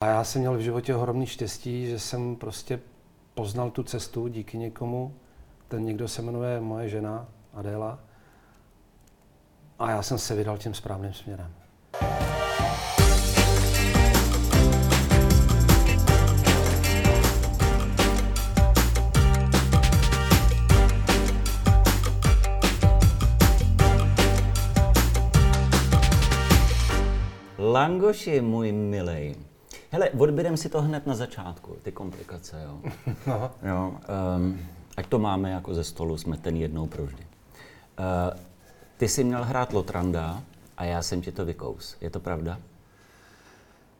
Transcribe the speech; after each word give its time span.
A 0.00 0.06
já 0.06 0.24
jsem 0.24 0.40
měl 0.40 0.56
v 0.56 0.60
životě 0.60 0.94
ohromný 0.94 1.26
štěstí, 1.26 1.86
že 1.86 1.98
jsem 1.98 2.36
prostě 2.36 2.80
poznal 3.34 3.70
tu 3.70 3.82
cestu 3.82 4.28
díky 4.28 4.58
někomu. 4.58 5.14
Ten 5.68 5.84
někdo 5.84 6.08
se 6.08 6.22
jmenuje 6.22 6.60
moje 6.60 6.88
žena 6.88 7.28
Adéla. 7.54 7.98
A 9.78 9.90
já 9.90 10.02
jsem 10.02 10.18
se 10.18 10.34
vydal 10.34 10.58
tím 10.58 10.74
správným 10.74 11.12
směrem. 11.12 11.54
Langoši, 27.58 28.40
můj 28.40 28.72
milej. 28.72 29.34
Hele, 29.90 30.10
odběrem 30.10 30.56
si 30.56 30.68
to 30.68 30.82
hned 30.82 31.06
na 31.06 31.14
začátku, 31.14 31.76
ty 31.82 31.92
komplikace, 31.92 32.62
jo. 32.64 32.92
No. 33.26 33.50
jo 33.62 33.94
um, 34.36 34.60
ať 34.96 35.06
to 35.06 35.18
máme 35.18 35.50
jako 35.50 35.74
ze 35.74 35.84
stolu, 35.84 36.18
jsme 36.18 36.36
ten 36.36 36.56
jednou 36.56 36.86
provždy. 36.86 37.26
Uh, 37.98 38.38
ty 38.96 39.08
jsi 39.08 39.24
měl 39.24 39.44
hrát 39.44 39.72
Lotranda 39.72 40.42
a 40.76 40.84
já 40.84 41.02
jsem 41.02 41.22
ti 41.22 41.32
to 41.32 41.44
vykous. 41.44 41.96
Je 42.00 42.10
to 42.10 42.20
pravda? 42.20 42.58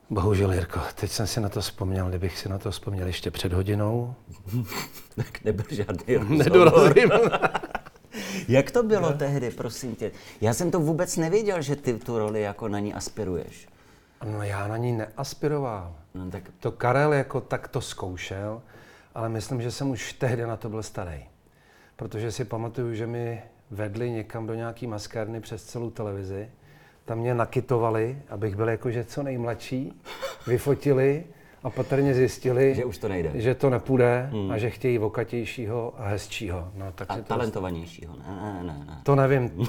Bohužel, 0.09 0.53
Jirko, 0.53 0.79
teď 0.95 1.11
jsem 1.11 1.27
si 1.27 1.41
na 1.41 1.49
to 1.49 1.61
vzpomněl, 1.61 2.09
kdybych 2.09 2.37
si 2.39 2.49
na 2.49 2.57
to 2.57 2.71
vzpomněl 2.71 3.07
ještě 3.07 3.31
před 3.31 3.53
hodinou. 3.53 4.15
tak 5.15 5.43
nebyl 5.43 5.65
žádný 5.69 6.15
rozhovor. 6.15 6.93
Jak 8.47 8.71
to 8.71 8.83
bylo 8.83 9.13
tehdy, 9.13 9.51
prosím 9.51 9.95
tě? 9.95 10.11
Já 10.41 10.53
jsem 10.53 10.71
to 10.71 10.79
vůbec 10.79 11.17
nevěděl, 11.17 11.61
že 11.61 11.75
ty 11.75 11.93
tu 11.93 12.19
roli 12.19 12.41
jako 12.41 12.67
na 12.67 12.79
ní 12.79 12.93
aspiruješ. 12.93 13.67
No 14.25 14.43
já 14.43 14.67
na 14.67 14.77
ní 14.77 14.91
neaspiroval. 14.91 15.95
No, 16.13 16.31
tak 16.31 16.43
To 16.59 16.71
Karel 16.71 17.13
jako 17.13 17.41
tak 17.41 17.67
to 17.67 17.81
zkoušel, 17.81 18.61
ale 19.15 19.29
myslím, 19.29 19.61
že 19.61 19.71
jsem 19.71 19.89
už 19.89 20.13
tehdy 20.13 20.43
na 20.45 20.55
to 20.57 20.69
byl 20.69 20.83
starý. 20.83 21.25
Protože 21.95 22.31
si 22.31 22.45
pamatuju, 22.45 22.93
že 22.95 23.07
mi 23.07 23.43
vedli 23.71 24.11
někam 24.11 24.47
do 24.47 24.53
nějaký 24.53 24.87
maskárny 24.87 25.41
přes 25.41 25.63
celou 25.63 25.89
televizi. 25.89 26.49
Tam 27.05 27.17
mě 27.19 27.33
nakitovali, 27.33 28.21
abych 28.29 28.55
byl 28.55 28.69
jakože 28.69 29.03
co 29.03 29.23
nejmladší, 29.23 30.01
vyfotili 30.47 31.23
a 31.63 31.69
patrně 31.69 32.13
zjistili, 32.13 32.75
Že 32.75 32.85
už 32.85 32.97
to 32.97 33.07
nejde. 33.07 33.31
že 33.33 33.55
to 33.55 33.69
nepůjde 33.69 34.29
a 34.51 34.57
že 34.57 34.69
chtějí 34.69 34.97
vokatějšího 34.97 35.93
a 35.97 36.07
hezčího. 36.07 36.71
No, 36.75 36.85
a 36.85 36.91
takže 36.91 37.17
to, 37.21 37.27
talentovanějšího. 37.27 38.15
Ne, 38.15 38.23
ne, 38.63 38.63
ne, 38.73 38.85
ne. 38.87 38.99
to 39.03 39.15
nevím 39.15 39.67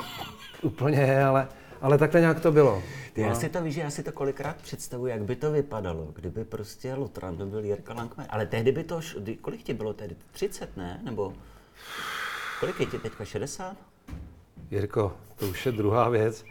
úplně, 0.62 1.24
ale, 1.24 1.48
ale 1.80 1.98
takhle 1.98 2.20
nějak 2.20 2.40
to 2.40 2.52
bylo. 2.52 2.82
Ty, 3.12 3.20
já 3.20 3.34
si 3.34 3.48
to 3.48 3.62
víš, 3.62 3.74
že 3.74 3.80
já 3.80 3.90
si 3.90 4.02
to 4.02 4.12
kolikrát 4.12 4.56
představuji, 4.56 5.06
jak 5.12 5.22
by 5.22 5.36
to 5.36 5.52
vypadalo, 5.52 6.08
kdyby 6.14 6.44
prostě 6.44 6.94
Lotrando 6.94 7.46
byl 7.46 7.64
Jirka 7.64 7.94
Lankmer. 7.94 8.26
Ale 8.30 8.46
tehdy 8.46 8.72
by 8.72 8.84
to, 8.84 8.98
š- 9.00 9.16
kdy- 9.20 9.36
kolik 9.36 9.62
ti 9.62 9.74
bylo 9.74 9.92
tehdy? 9.92 10.16
30, 10.32 10.76
ne? 10.76 11.00
Nebo 11.04 11.34
kolik 12.60 12.80
je 12.80 12.86
ti 12.86 12.98
teďka, 12.98 13.24
60? 13.24 13.76
Jirko, 14.70 15.16
to 15.36 15.46
už 15.46 15.66
je 15.66 15.72
druhá 15.72 16.08
věc. 16.08 16.44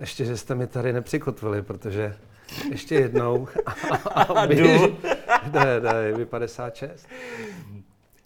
Ještě, 0.00 0.24
že 0.24 0.36
jste 0.36 0.54
mi 0.54 0.66
tady 0.66 0.92
nepřikotvili, 0.92 1.62
protože 1.62 2.16
ještě 2.70 2.94
jednou. 2.94 3.48
A 4.14 4.44
Jdu. 4.46 4.64
ne, 5.52 5.80
ne, 5.80 5.94
je 6.02 6.16
mi 6.18 6.26
56. 6.26 7.08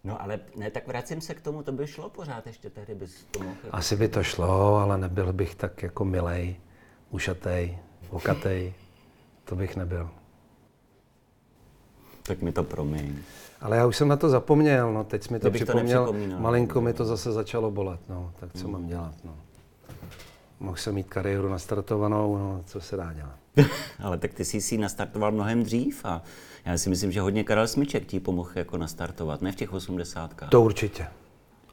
No 0.06 0.22
ale 0.22 0.40
ne, 0.56 0.70
tak 0.70 0.86
vracím 0.86 1.20
se 1.20 1.34
k 1.34 1.40
tomu, 1.40 1.62
to 1.62 1.72
by 1.72 1.86
šlo 1.86 2.08
pořád 2.08 2.46
ještě 2.46 2.70
tehdy 2.70 2.94
bys 2.94 3.26
to 3.30 3.38
mohl. 3.42 3.56
Asi 3.72 3.96
by 3.96 4.08
to 4.08 4.22
šlo, 4.22 4.76
ale 4.76 4.98
nebyl 4.98 5.32
bych 5.32 5.54
tak 5.54 5.82
jako 5.82 6.04
milej, 6.04 6.56
ušatej, 7.10 7.78
okatej. 8.10 8.74
To 9.44 9.56
bych 9.56 9.76
nebyl. 9.76 10.10
Tak 12.22 12.42
mi 12.42 12.52
to 12.52 12.64
promiň. 12.64 13.16
Ale 13.60 13.76
já 13.76 13.86
už 13.86 13.96
jsem 13.96 14.08
na 14.08 14.16
to 14.16 14.28
zapomněl, 14.28 14.92
no, 14.92 15.04
teď 15.04 15.30
mi 15.30 15.38
to 15.38 15.50
Kdybych 15.50 15.60
to 15.60 15.66
připomněl, 15.66 16.00
nepřipomínal. 16.06 16.41
malinko 16.41 16.80
mi 16.80 16.92
to 16.92 17.04
zase 17.04 17.32
začalo 17.32 17.70
bolet, 17.70 18.00
no, 18.08 18.32
tak 18.41 18.52
co 18.52 18.68
mám 18.68 18.86
dělat, 18.86 19.14
no. 19.25 19.36
Mohl 20.61 20.77
jsem 20.77 20.94
mít 20.94 21.09
kariéru 21.09 21.49
nastartovanou, 21.49 22.37
no, 22.37 22.62
co 22.67 22.81
se 22.81 22.97
dá 22.97 23.12
dělat. 23.12 23.39
ale 24.03 24.19
tak 24.19 24.34
ty 24.34 24.44
jsi 24.44 24.61
si 24.61 24.78
nastartoval 24.78 25.33
mnohem 25.33 25.62
dřív 25.62 26.05
a 26.05 26.22
já 26.65 26.78
si 26.78 26.91
myslím, 26.91 27.12
že 27.12 27.21
hodně 27.21 27.44
Karel 27.44 27.69
Smyček 27.69 28.06
ti 28.06 28.21
pomohl 28.21 28.50
jako 28.55 28.78
nastartovat, 28.78 29.43
ne 29.43 29.53
v 29.53 29.56
těch 29.56 29.72
osmdesátkách. 29.72 30.49
To 30.49 30.62
určitě, 30.62 31.06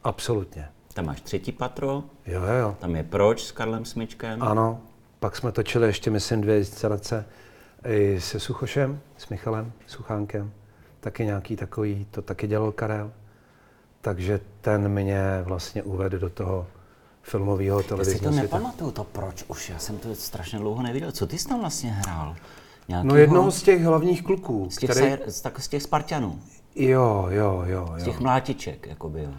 absolutně. 0.04 0.68
Tam 0.94 1.06
máš 1.06 1.20
třetí 1.20 1.52
patro, 1.52 2.04
Jo, 2.26 2.42
jo, 2.42 2.54
jo. 2.60 2.76
tam 2.80 2.96
je 2.96 3.02
Proč 3.02 3.44
s 3.44 3.52
Karlem 3.52 3.84
Smyčkem. 3.84 4.42
Ano, 4.42 4.80
pak 5.20 5.36
jsme 5.36 5.52
točili 5.52 5.86
ještě, 5.86 6.10
myslím, 6.10 6.40
dvě 6.40 6.58
instalace 6.58 7.24
i 7.86 8.20
se 8.20 8.40
Suchošem, 8.40 9.00
s 9.16 9.28
Michalem 9.28 9.72
Suchánkem. 9.86 10.52
Taky 11.00 11.24
nějaký 11.24 11.56
takový, 11.56 12.06
to 12.10 12.22
taky 12.22 12.46
dělal 12.46 12.72
Karel. 12.72 13.12
Takže 14.00 14.40
ten 14.60 14.88
mě 14.88 15.42
vlastně 15.44 15.82
uvedl 15.82 16.18
do 16.18 16.30
toho 16.30 16.66
filmového 17.24 17.78
Já 17.78 17.82
si 17.82 17.88
televizního 17.88 18.24
to 18.32 18.36
světa. 18.38 18.56
nepamatuju, 18.56 18.90
to 18.90 19.04
proč 19.04 19.44
už, 19.48 19.70
já 19.70 19.78
jsem 19.78 19.98
to 19.98 20.14
strašně 20.14 20.58
dlouho 20.58 20.82
neviděl. 20.82 21.12
Co 21.12 21.26
ty 21.26 21.38
jsi 21.38 21.48
tam 21.48 21.60
vlastně 21.60 21.90
hrál? 21.90 22.36
Nějakýho, 22.88 23.12
No 23.14 23.20
jednoho 23.20 23.50
z 23.50 23.62
těch 23.62 23.82
hlavních 23.84 24.22
kluků, 24.22 24.68
z 24.70 24.76
těch, 24.76 24.90
který... 24.90 25.06
Sajer- 25.06 25.20
z, 25.26 25.40
tak, 25.40 25.60
z 25.60 25.68
těch 25.68 25.82
Spartanů, 25.82 26.40
Jo, 26.76 27.26
jo, 27.30 27.62
jo, 27.66 27.94
z 27.96 27.98
jo. 27.98 28.04
těch 28.04 28.20
mlátiček, 28.20 28.86
jakoby, 28.86 29.22
jo. 29.22 29.30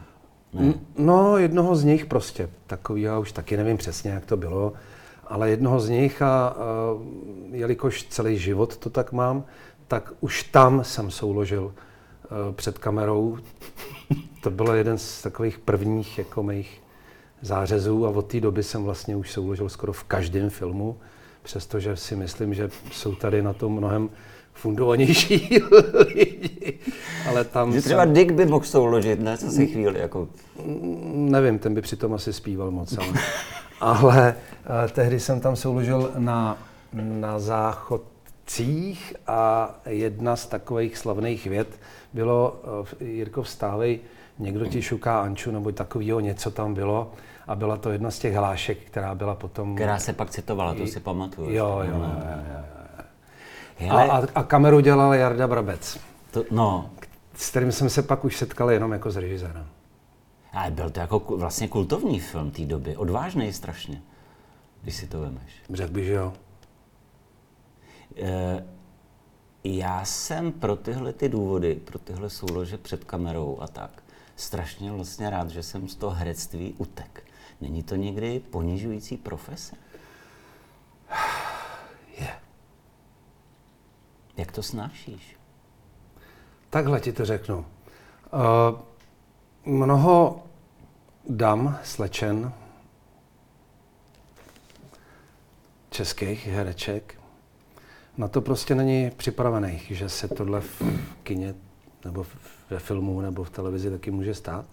N- 0.60 0.74
No, 0.98 1.38
jednoho 1.38 1.76
z 1.76 1.84
nich 1.84 2.06
prostě, 2.06 2.50
takový, 2.68 3.02
já 3.02 3.20
už 3.20 3.32
taky 3.32 3.58
nevím 3.58 3.78
přesně, 3.78 4.12
jak 4.12 4.26
to 4.26 4.38
bylo, 4.38 4.74
ale 5.28 5.50
jednoho 5.50 5.80
z 5.80 5.90
nich 5.90 6.22
a, 6.22 6.48
a 6.48 6.54
jelikož 7.52 8.04
celý 8.04 8.38
život 8.38 8.78
to 8.78 8.90
tak 8.90 9.12
mám, 9.12 9.44
tak 9.88 10.14
už 10.20 10.44
tam 10.44 10.84
jsem 10.84 11.12
souložil 11.12 11.74
a, 12.24 12.52
před 12.52 12.78
kamerou. 12.78 13.38
To 14.44 14.52
bylo 14.52 14.74
jeden 14.74 14.98
z 14.98 15.22
takových 15.22 15.60
prvních 15.60 16.18
jako 16.18 16.44
mých 16.44 16.82
zářezů 17.42 18.06
a 18.06 18.10
od 18.10 18.22
té 18.28 18.40
doby 18.40 18.64
jsem 18.64 18.84
vlastně 18.84 19.16
už 19.16 19.32
souložil 19.32 19.70
skoro 19.70 19.94
v 19.94 20.04
každém 20.04 20.50
filmu, 20.50 20.98
přestože 21.44 21.96
si 21.96 22.16
myslím, 22.16 22.54
že 22.54 22.70
jsou 22.92 23.16
tady 23.16 23.42
na 23.42 23.54
tom 23.54 23.74
mnohem 23.74 24.10
fundovanější 24.54 25.50
lidi. 26.08 26.80
Ale 27.30 27.44
tam 27.44 27.74
Že 27.74 27.82
jsem- 27.82 27.90
třeba 27.90 28.06
Dick 28.06 28.32
by 28.32 28.46
mohl 28.46 28.66
souložit, 28.66 29.20
ne? 29.20 29.38
Co 29.38 29.52
si 29.52 29.68
chvíli, 29.68 30.00
jako... 30.00 30.28
Nevím, 31.14 31.60
ten 31.60 31.74
by 31.74 31.82
přitom 31.82 32.14
asi 32.14 32.34
zpíval 32.34 32.72
moc, 32.72 32.98
ale, 32.98 33.14
ale 33.80 34.36
eh, 34.86 34.88
tehdy 34.92 35.20
jsem 35.20 35.40
tam 35.40 35.56
souložil 35.56 36.12
na, 36.18 36.58
na 36.94 37.40
záchodcích 37.40 39.16
a 39.28 39.76
jedna 39.86 40.36
z 40.36 40.46
takových 40.48 40.98
slavných 40.98 41.48
vět 41.48 41.68
bylo 42.14 42.60
eh, 43.02 43.06
Jirko 43.06 43.44
vstávej, 43.44 44.00
někdo 44.40 44.66
ti 44.66 44.82
šuká 44.82 45.22
Anču, 45.22 45.52
nebo 45.52 45.72
takového 45.72 46.20
něco 46.20 46.52
tam 46.52 46.74
bylo 46.74 47.12
a 47.48 47.56
byla 47.56 47.78
to 47.78 47.92
jedna 47.92 48.12
z 48.12 48.20
těch 48.20 48.36
hlášek, 48.36 48.78
která 48.80 49.16
byla 49.16 49.36
potom... 49.36 49.76
Která 49.76 50.00
se 50.00 50.14
pak 50.14 50.30
citovala, 50.30 50.74
to 50.76 50.88
si 50.88 51.00
pamatuju. 51.00 51.50
Jo, 51.50 51.82
jo, 51.84 51.92
jo, 51.92 51.98
no. 51.98 52.22
jo, 53.80 53.92
A, 53.92 54.02
a, 54.02 54.24
a 54.36 54.44
kameru 54.44 54.80
dělal 54.80 55.14
Jarda 55.14 55.48
Brabec, 55.48 56.00
to, 56.32 56.44
no, 56.52 56.90
s 57.36 57.50
kterým 57.50 57.72
jsem 57.72 57.90
se 57.90 58.02
pak 58.04 58.26
už 58.26 58.38
setkal 58.38 58.72
jenom 58.72 58.92
jako 58.92 59.12
s 59.12 59.18
režisérem. 59.18 59.66
ale 60.54 60.72
byl 60.72 60.90
to 60.90 61.00
jako 61.00 61.20
vlastně 61.20 61.68
kultovní 61.68 62.20
film 62.20 62.52
té 62.52 62.66
doby, 62.66 62.98
odvážný 62.98 63.54
strašně, 63.54 64.02
když 64.82 64.96
si 64.96 65.08
to 65.08 65.22
vemeš. 65.22 65.62
Řekl 65.74 65.94
bych, 65.94 66.06
že 66.06 66.14
jo. 66.14 66.34
Eh, 68.18 68.66
Já 69.64 70.06
jsem 70.06 70.52
pro 70.52 70.76
tyhle 70.76 71.14
ty 71.14 71.30
důvody, 71.30 71.76
pro 71.76 72.00
tyhle 72.00 72.30
soulože 72.30 72.78
před 72.78 73.04
kamerou 73.04 73.58
a 73.62 73.68
tak, 73.68 74.04
strašně 74.36 74.92
vlastně 74.92 75.30
rád, 75.30 75.50
že 75.50 75.64
jsem 75.64 75.88
z 75.88 75.96
toho 75.96 76.12
herectví 76.16 76.74
utek. 76.78 77.24
Není 77.62 77.84
to 77.84 77.96
někdy 77.96 78.40
ponižující 78.40 79.18
profese? 79.18 79.76
Je. 82.18 82.30
Jak 84.38 84.52
to 84.52 84.64
snášíš? 84.64 85.38
Takhle 86.70 87.00
ti 87.00 87.14
to 87.14 87.26
řeknu. 87.26 87.58
Uh, 87.58 87.66
mnoho 89.66 90.44
dam, 91.30 91.80
slečen, 91.84 92.54
českých 95.90 96.48
hereček, 96.48 97.20
na 98.18 98.28
to 98.28 98.42
prostě 98.42 98.76
není 98.76 99.12
připravených, 99.12 99.92
že 99.96 100.10
se 100.10 100.28
tohle 100.28 100.62
v 100.62 100.82
kině 101.24 101.56
nebo 102.06 102.24
v- 102.24 102.55
ve 102.70 102.80
filmu 102.80 103.22
nebo 103.22 103.44
v 103.44 103.50
televizi 103.50 103.92
taky 103.92 104.12
může 104.12 104.34
stát. 104.34 104.66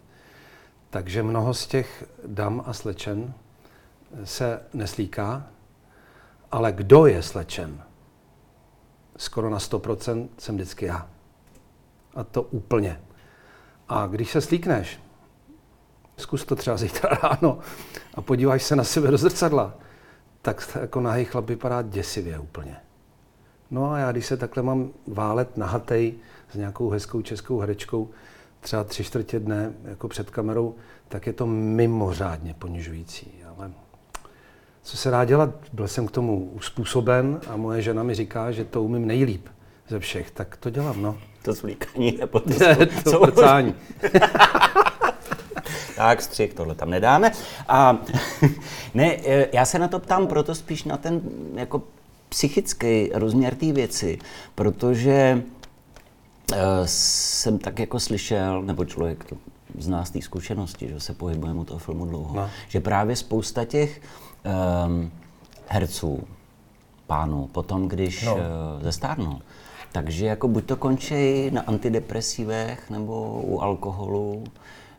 Takže 0.91 1.23
mnoho 1.23 1.55
z 1.55 1.67
těch 1.67 2.05
dam 2.27 2.63
a 2.67 2.73
slečen 2.73 3.35
se 4.25 4.61
neslíká, 4.75 5.47
ale 6.53 6.73
kdo 6.73 7.07
je 7.07 7.23
slečen? 7.23 7.83
Skoro 9.17 9.51
na 9.51 9.59
100% 9.59 10.29
jsem 10.39 10.55
vždycky 10.55 10.85
já. 10.85 11.09
A 12.15 12.25
to 12.25 12.43
úplně. 12.43 13.01
A 13.89 14.07
když 14.07 14.31
se 14.31 14.41
slíkneš, 14.41 15.01
zkus 16.17 16.45
to 16.45 16.57
třeba 16.57 16.77
zítra 16.77 17.11
ráno 17.23 17.59
a 18.15 18.23
podíváš 18.23 18.63
se 18.63 18.77
na 18.77 18.85
sebe 18.85 19.11
do 19.11 19.19
zrcadla, 19.19 19.75
tak 20.43 20.79
jako 20.81 21.01
nahý 21.01 21.25
chlap 21.25 21.45
vypadá 21.45 21.83
děsivě 21.83 22.39
úplně. 22.39 22.77
No 23.71 23.91
a 23.91 23.99
já, 23.99 24.13
když 24.13 24.27
se 24.27 24.37
takhle 24.37 24.63
mám 24.63 24.91
válet 25.07 25.57
nahatej 25.57 26.15
s 26.53 26.55
nějakou 26.55 26.91
hezkou 26.91 27.23
českou 27.23 27.59
herečkou, 27.59 28.11
třeba 28.61 28.85
tři 28.85 29.05
čtvrtě 29.05 29.41
dne 29.41 29.73
jako 29.85 30.09
před 30.09 30.31
kamerou, 30.31 30.75
tak 31.09 31.27
je 31.27 31.33
to 31.33 31.47
mimořádně 31.47 32.55
ponižující. 32.55 33.33
Ale 33.57 33.71
co 34.83 34.97
se 34.97 35.11
dá 35.11 35.25
dělat? 35.25 35.51
Byl 35.73 35.89
jsem 35.89 36.07
k 36.07 36.11
tomu 36.11 36.51
uspůsoben 36.55 37.41
a 37.49 37.57
moje 37.57 37.83
žena 37.83 38.03
mi 38.03 38.15
říká, 38.15 38.53
že 38.53 38.65
to 38.65 38.83
umím 38.83 39.07
nejlíp 39.07 39.49
ze 39.89 39.99
všech, 39.99 40.31
tak 40.31 40.57
to 40.57 40.71
dělám, 40.71 41.03
no. 41.03 41.19
To 41.43 41.53
zvlíkání 41.53 42.17
nebo 42.21 42.41
to, 42.41 42.51
Ne, 42.61 42.87
to 42.87 43.21
prcání. 43.21 43.75
tak, 45.97 46.23
střih, 46.23 46.55
tohle 46.55 46.75
tam 46.75 46.91
nedáme. 46.91 47.33
A 47.69 47.99
ne, 48.95 49.17
e, 49.27 49.49
já 49.53 49.65
se 49.65 49.79
na 49.79 49.89
to 49.89 49.99
ptám 49.99 50.27
proto 50.27 50.55
spíš 50.55 50.85
na 50.85 50.97
ten 50.97 51.21
jako 51.55 51.83
psychický 52.29 53.11
rozměr 53.15 53.55
té 53.55 53.73
věci, 53.73 54.19
protože 54.55 55.43
jsem 56.85 57.59
tak 57.59 57.79
jako 57.79 58.01
slyšel, 58.01 58.63
nebo 58.63 58.85
člověk 58.85 59.25
to 59.25 59.37
zná 59.79 60.05
z 60.05 60.11
té 60.11 60.23
zkušenosti, 60.23 60.89
že 60.89 61.01
se 61.01 61.15
pohybujeme 61.15 61.61
u 61.61 61.65
toho 61.65 61.79
filmu 61.79 62.05
dlouho, 62.07 62.37
No. 62.37 62.51
že 62.69 62.81
právě 62.81 63.17
spousta 63.17 63.65
těch 63.65 64.01
um, 64.87 65.11
herců, 65.69 66.25
pánů, 67.07 67.47
potom 67.53 67.89
když 67.89 68.25
No. 68.25 68.35
uh, 68.35 68.41
zestárnou, 68.81 69.39
takže 69.93 70.27
jako 70.27 70.49
buď 70.49 70.65
to 70.65 70.77
končí 70.77 71.51
na 71.51 71.61
antidepresivech 71.63 72.91
nebo 72.91 73.41
u 73.45 73.61
alkoholu, 73.61 74.45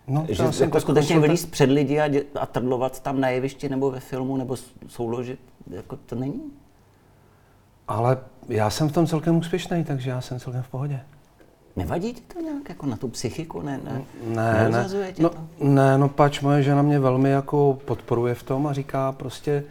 No, 0.07 0.25
že 0.29 0.43
jako 0.59 0.79
skutečně 0.79 1.19
vylíst 1.19 1.51
před 1.51 1.69
lidi 1.69 1.99
a, 1.99 2.07
dě, 2.07 2.23
a 2.39 2.45
trdlovat 2.45 2.99
tam 2.99 3.21
na 3.21 3.29
jevišti 3.29 3.69
nebo 3.69 3.91
ve 3.91 3.99
filmu 3.99 4.37
nebo 4.37 4.55
souložit, 4.87 5.39
jako 5.69 5.95
to 6.05 6.15
není? 6.15 6.41
Ale 7.87 8.17
já 8.49 8.69
jsem 8.69 8.89
v 8.89 8.91
tom 8.91 9.07
celkem 9.07 9.35
úspěšný, 9.35 9.83
takže 9.83 10.09
já 10.09 10.21
jsem 10.21 10.39
celkem 10.39 10.63
v 10.63 10.67
pohodě. 10.67 10.99
Nevadí 11.75 12.13
ti 12.13 12.21
to 12.21 12.39
nějak 12.39 12.69
jako 12.69 12.85
na 12.85 12.97
tu 12.97 13.07
psychiku? 13.07 13.61
Ne, 13.61 13.79
ne, 13.83 14.01
Ne, 14.23 14.69
ne. 14.69 15.11
tě 15.13 15.23
No, 15.23 15.29
to? 15.29 15.47
ne, 15.59 15.97
no 15.97 16.09
pač 16.09 16.41
moje 16.41 16.63
žena 16.63 16.81
mě 16.81 16.99
velmi 16.99 17.29
jako 17.29 17.79
podporuje 17.85 18.35
v 18.35 18.43
tom 18.43 18.67
a 18.67 18.73
říká 18.73 19.11
prostě, 19.11 19.63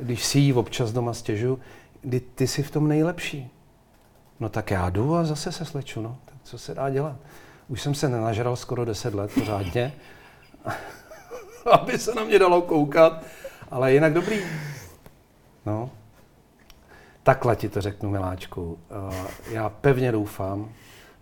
když 0.00 0.24
si 0.24 0.38
jí 0.38 0.52
občas 0.52 0.92
doma 0.92 1.12
stěžu, 1.14 1.58
kdy 2.02 2.20
ty 2.20 2.46
jsi 2.46 2.62
v 2.62 2.70
tom 2.70 2.88
nejlepší. 2.88 3.50
No 4.40 4.48
tak 4.48 4.70
já 4.70 4.90
jdu 4.90 5.14
a 5.16 5.24
zase 5.24 5.52
se 5.52 5.64
sleču, 5.64 6.02
no. 6.02 6.16
Tak 6.24 6.34
co 6.42 6.58
se 6.58 6.74
dá 6.74 6.90
dělat? 6.90 7.16
Už 7.68 7.82
jsem 7.82 7.94
se 7.94 8.08
nenažral 8.08 8.56
skoro 8.56 8.84
10 8.84 9.14
let 9.14 9.30
pořádně, 9.34 9.92
aby 11.72 11.98
se 11.98 12.14
na 12.14 12.24
mě 12.24 12.38
dalo 12.38 12.62
koukat, 12.62 13.22
ale 13.70 13.92
jinak 13.92 14.12
dobrý. 14.14 14.36
No. 15.66 15.90
Takhle 17.22 17.56
ti 17.56 17.68
to 17.68 17.80
řeknu, 17.80 18.10
miláčku. 18.10 18.78
Eh, 18.90 19.28
Já 19.50 19.68
pevně 19.68 20.12
doufám, 20.12 20.68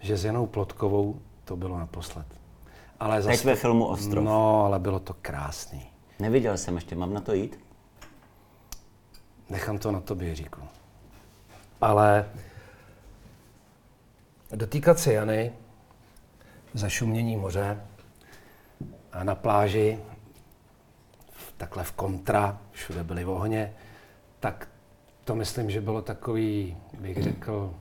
že 0.00 0.16
s 0.16 0.24
Janou 0.24 0.46
Plotkovou 0.46 1.20
to 1.44 1.56
bylo 1.56 1.78
naposled. 1.78 2.26
Ale 3.00 3.22
Teď 3.22 3.44
ve 3.44 3.56
filmu 3.56 3.86
Ostrov. 3.86 4.24
No, 4.24 4.64
ale 4.64 4.78
bylo 4.78 5.00
to 5.00 5.14
krásný. 5.22 5.86
Neviděl 6.18 6.56
jsem 6.56 6.74
ještě, 6.74 6.96
mám 6.96 7.14
na 7.14 7.20
to 7.20 7.32
jít? 7.32 7.60
Nechám 9.50 9.78
to 9.78 9.92
na 9.92 10.00
tobě, 10.00 10.28
Jiříku. 10.28 10.60
Ale 11.80 12.28
dotýkat 14.54 14.98
se 14.98 15.12
Jany, 15.12 15.52
zašumění 16.74 17.36
moře 17.36 17.80
a 19.12 19.24
na 19.24 19.34
pláži, 19.34 19.98
takhle 21.56 21.84
v 21.84 21.92
kontra, 21.92 22.58
všude 22.72 23.04
byly 23.04 23.24
ohně, 23.24 23.74
tak 24.40 24.68
to 25.24 25.34
myslím, 25.34 25.70
že 25.70 25.80
bylo 25.80 26.02
takový, 26.02 26.76
bych 27.00 27.22
řekl, 27.22 27.74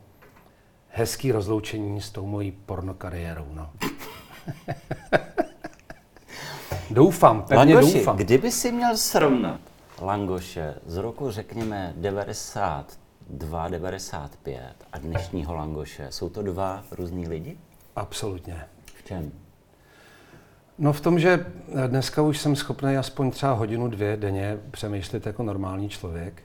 hezký 0.98 1.32
rozloučení 1.32 2.02
s 2.02 2.10
tou 2.10 2.26
mojí 2.26 2.52
pornokariérou. 2.52 3.46
No. 3.54 3.70
doufám, 6.90 7.42
pevně 7.42 7.76
Langoši, 7.76 7.98
doufám. 7.98 8.18
kdyby 8.18 8.52
si 8.52 8.72
měl 8.72 8.98
srovnat 8.98 9.60
Langoše 10.02 10.76
z 10.86 10.98
roku, 10.98 11.32
řekněme, 11.32 11.94
92, 11.98 13.68
95 13.68 14.74
a 14.94 14.98
dnešního 14.98 15.54
Langoše, 15.54 16.08
jsou 16.10 16.30
to 16.30 16.42
dva 16.42 16.84
různý 16.92 17.28
lidi? 17.28 17.58
Absolutně. 17.96 18.66
V 18.96 19.04
čem? 19.04 19.32
No 20.78 20.94
v 20.94 21.02
tom, 21.02 21.20
že 21.20 21.46
dneska 21.88 22.22
už 22.22 22.38
jsem 22.38 22.56
schopný 22.56 22.98
aspoň 22.98 23.32
třeba 23.32 23.54
hodinu, 23.54 23.88
dvě 23.88 24.18
denně 24.18 24.58
přemýšlet 24.72 25.26
jako 25.26 25.44
normální 25.44 25.90
člověk. 25.90 26.44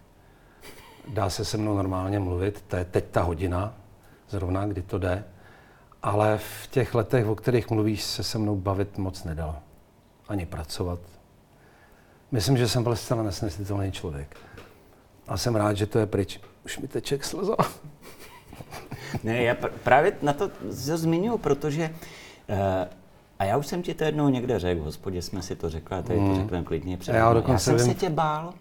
Dá 1.09 1.31
se 1.31 1.45
se 1.45 1.57
mnou 1.57 1.77
normálně 1.77 2.19
mluvit, 2.19 2.65
to 2.69 2.77
je 2.77 2.85
teď 2.85 3.05
ta 3.11 3.23
hodina, 3.23 3.75
zrovna 4.33 4.67
kdy 4.67 4.83
to 4.83 4.99
jde. 4.99 5.25
Ale 6.03 6.39
v 6.39 6.67
těch 6.71 6.95
letech, 6.95 7.27
o 7.27 7.35
kterých 7.35 7.71
mluvíš, 7.71 8.03
se 8.05 8.23
se 8.23 8.39
mnou 8.39 8.57
bavit 8.57 8.99
moc 8.99 9.25
nedalo. 9.25 9.57
Ani 10.29 10.47
pracovat. 10.47 10.99
Myslím, 12.33 12.57
že 12.59 12.69
jsem 12.69 12.83
byl 12.83 12.97
zcela 12.97 13.23
nesnesitelný 13.23 13.93
člověk. 13.93 14.37
A 15.29 15.37
jsem 15.37 15.55
rád, 15.57 15.77
že 15.77 15.87
to 15.87 15.99
je 15.99 16.07
pryč. 16.07 16.41
Už 16.65 16.79
mi 16.79 16.89
teče 16.89 17.19
slza. 17.23 17.57
Ne, 19.25 19.43
já 19.43 19.55
pr- 19.55 19.71
právě 19.85 20.13
na 20.23 20.33
to 20.33 20.51
zmiňuji, 20.69 21.39
protože 21.39 21.91
uh, 22.49 22.57
a 23.39 23.45
já 23.45 23.57
už 23.57 23.67
jsem 23.67 23.83
ti 23.83 23.95
to 23.95 24.05
jednou 24.05 24.29
někde 24.29 24.59
řekl, 24.59 24.81
v 24.81 24.85
hospodě 24.85 25.23
jsme 25.23 25.43
si 25.43 25.57
to 25.57 25.71
řekli, 25.71 25.97
a 25.97 26.03
tady 26.03 26.19
to 26.19 26.35
řekneme 26.37 26.65
klidně 26.65 26.97
před 26.97 27.13
Hmm. 27.13 27.19
Já 27.19 27.23
já, 27.25 27.29
já 27.29 27.35
dokonce 27.35 27.65
jsem 27.65 27.77
vím- 27.77 27.87
se 27.87 27.95
tě 27.95 28.11
bál. 28.11 28.55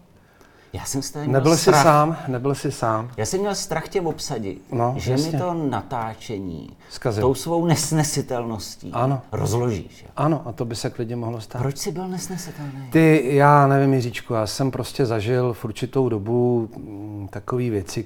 Já 0.72 0.84
jsem 0.84 1.02
z 1.02 1.14
měl 1.14 1.26
Nebyl 1.32 1.56
jsi 1.56 1.60
strach. 1.62 1.82
sám, 1.82 2.16
nebyl 2.28 2.54
jsi 2.54 2.72
sám. 2.72 3.10
Já 3.16 3.26
jsem 3.26 3.40
měl 3.40 3.54
strach 3.54 3.88
tě 3.88 4.00
obsadit, 4.00 4.62
No, 4.72 4.94
že 4.96 5.12
jasně. 5.12 5.32
mi 5.32 5.38
to 5.38 5.54
natáčení 5.54 6.70
Zkazil. 6.90 7.20
tou 7.22 7.34
svou 7.34 7.66
nesnesitelností 7.66 8.90
Ano. 8.92 9.20
rozložíš. 9.32 10.02
jo. 10.02 10.08
Ano, 10.16 10.42
a 10.46 10.52
to 10.52 10.64
by 10.64 10.76
se 10.76 10.90
klidně 10.90 11.16
mohlo 11.16 11.40
stát. 11.40 11.58
Proč 11.62 11.78
jsi 11.78 11.92
byl 11.92 12.08
nesnesitelný? 12.08 12.72
Ty, 12.90 13.22
já 13.36 13.66
nevím, 13.66 13.94
Jiříčku, 13.94 14.34
já 14.34 14.46
jsem 14.46 14.70
prostě 14.70 15.06
zažil 15.06 15.52
v 15.52 15.64
určitou 15.64 16.08
dobu 16.08 16.68
mm, 16.76 17.28
takové 17.30 17.70
věci, 17.70 18.04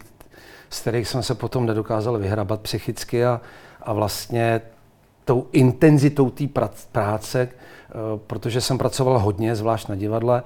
z 0.70 0.80
kterých 0.80 1.08
jsem 1.08 1.22
se 1.22 1.34
potom 1.34 1.66
nedokázal 1.66 2.18
vyhrabat 2.18 2.60
psychicky 2.60 3.24
a, 3.24 3.40
a 3.82 3.92
vlastně 3.92 4.60
tou 5.24 5.46
intenzitou 5.52 6.30
té 6.30 6.44
práce, 6.92 7.48
eh, 7.48 7.92
protože 8.26 8.60
jsem 8.60 8.78
pracoval 8.78 9.18
hodně, 9.18 9.56
zvlášť 9.56 9.88
na 9.88 9.94
divadle, 9.94 10.42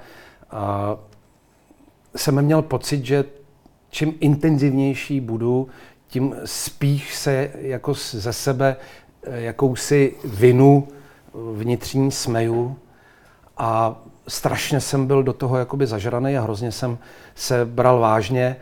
a 0.50 0.96
jsem 2.16 2.42
měl 2.42 2.62
pocit, 2.62 3.04
že 3.04 3.24
čím 3.90 4.14
intenzivnější 4.20 5.20
budu, 5.20 5.68
tím 6.06 6.34
spíš 6.44 7.16
se 7.16 7.50
jako 7.54 7.94
ze 7.94 8.32
sebe 8.32 8.76
eh, 9.22 9.40
jakousi 9.40 10.14
vinu 10.24 10.88
vnitřní 11.54 12.10
smeju 12.10 12.76
a 13.56 14.02
strašně 14.28 14.80
jsem 14.80 15.06
byl 15.06 15.22
do 15.22 15.32
toho 15.32 15.58
jakoby 15.58 15.86
zažraný 15.86 16.36
a 16.36 16.42
hrozně 16.42 16.72
jsem 16.72 16.98
se 17.34 17.64
bral 17.64 17.98
vážně, 17.98 18.56